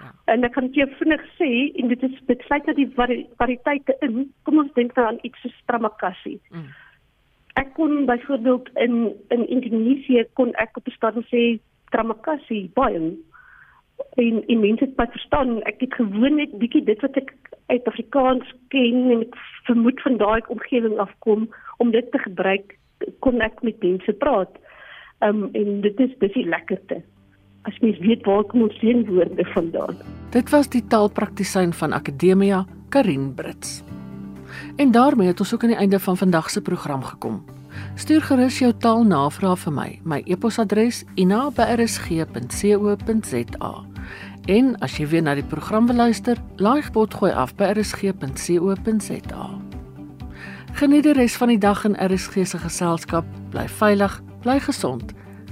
Ja. 0.00 0.10
En 0.32 0.44
ek 0.44 0.52
kan 0.52 0.68
jou 0.72 0.88
vinnig 0.98 1.22
sê 1.38 1.50
en 1.80 1.88
dit 1.92 2.02
is 2.02 2.16
dit 2.26 2.42
sluit 2.48 2.66
dat 2.66 2.76
die 2.76 2.90
variëteite 2.96 3.96
in. 4.00 4.26
Kom 4.42 4.58
ons 4.58 4.72
dink 4.74 4.96
nou 4.96 5.06
aan 5.06 5.22
iets 5.22 5.40
so 5.40 5.52
stramakassie. 5.62 6.40
Mm. 6.50 6.68
Ek 7.56 7.72
kon 7.78 8.04
byvoorbeeld 8.08 8.68
in 8.84 9.14
in 9.34 9.48
Indonesië 9.48 10.26
kon 10.32 10.52
ek 10.60 10.76
op 10.76 10.86
'n 10.86 10.96
stadium 10.98 11.24
sê 11.32 11.58
stramakassie 11.88 12.70
baie 12.74 13.16
en 14.16 14.42
en 14.46 14.60
mense 14.60 14.84
het 14.84 14.94
pas 14.94 15.10
verstaan 15.10 15.62
ek 15.62 15.80
het 15.80 15.94
gewoon 15.94 16.36
net 16.36 16.58
bietjie 16.58 16.84
dit 16.84 17.00
wat 17.00 17.16
ek 17.16 17.32
uit 17.66 17.88
Afrikaans 17.88 18.54
ken 18.68 19.10
en 19.10 19.20
ek 19.20 19.36
vermoed 19.68 20.00
van 20.02 20.16
daai 20.16 20.40
omgewing 20.48 20.98
afkom 20.98 21.48
om 21.76 21.90
dit 21.90 22.10
te 22.12 22.18
gebruik 22.18 22.78
kon 23.20 23.40
ek 23.40 23.62
met 23.62 23.82
mense 23.82 24.12
praat. 24.12 24.52
Ehm 25.18 25.42
um, 25.44 25.50
en 25.52 25.80
dit 25.80 26.00
is 26.00 26.18
dis 26.18 26.32
die 26.32 26.48
lekkerte. 26.48 27.02
As 27.66 27.74
mens 27.82 27.98
weet 27.98 28.22
waar 28.24 28.44
kom 28.46 28.62
ons 28.62 28.78
sien 28.78 29.02
woorde 29.10 29.44
vandaan. 29.50 29.98
Dit 30.30 30.50
was 30.54 30.70
die 30.70 30.84
taalpraktisyn 30.86 31.74
van 31.74 31.92
Akademia 31.92 32.64
Karin 32.88 33.34
Brits. 33.34 33.82
En 34.76 34.90
daarmee 34.90 35.26
het 35.26 35.40
ons 35.40 35.54
ook 35.54 35.62
aan 35.62 35.68
die 35.74 35.78
einde 35.78 36.00
van 36.00 36.16
vandag 36.16 36.50
se 36.50 36.62
program 36.62 37.02
gekom. 37.02 37.44
Stuur 37.94 38.22
gerus 38.22 38.58
jou 38.58 38.72
taalnavrae 38.78 39.56
vir 39.56 39.72
my. 39.72 40.00
My 40.04 40.22
e-posadres 40.24 41.04
ina@rsg.co.za. 41.14 43.84
En 44.46 44.78
as 44.78 44.96
jy 44.96 45.08
weer 45.08 45.22
na 45.22 45.34
die 45.34 45.44
program 45.44 45.86
wil 45.86 45.96
luister, 45.96 46.36
laai 46.56 46.82
pot 46.92 47.14
gooi 47.14 47.32
af 47.32 47.54
by 47.54 47.64
rsg.co.za. 47.64 49.50
Geniet 50.72 51.02
die 51.02 51.12
res 51.12 51.36
van 51.36 51.48
die 51.48 51.58
dag 51.58 51.84
in 51.84 51.96
RSG 51.98 52.46
se 52.46 52.58
geselskap. 52.58 53.24
Bly 53.50 53.68
veilig, 53.68 54.22
bly 54.40 54.60
gesond 54.60 55.14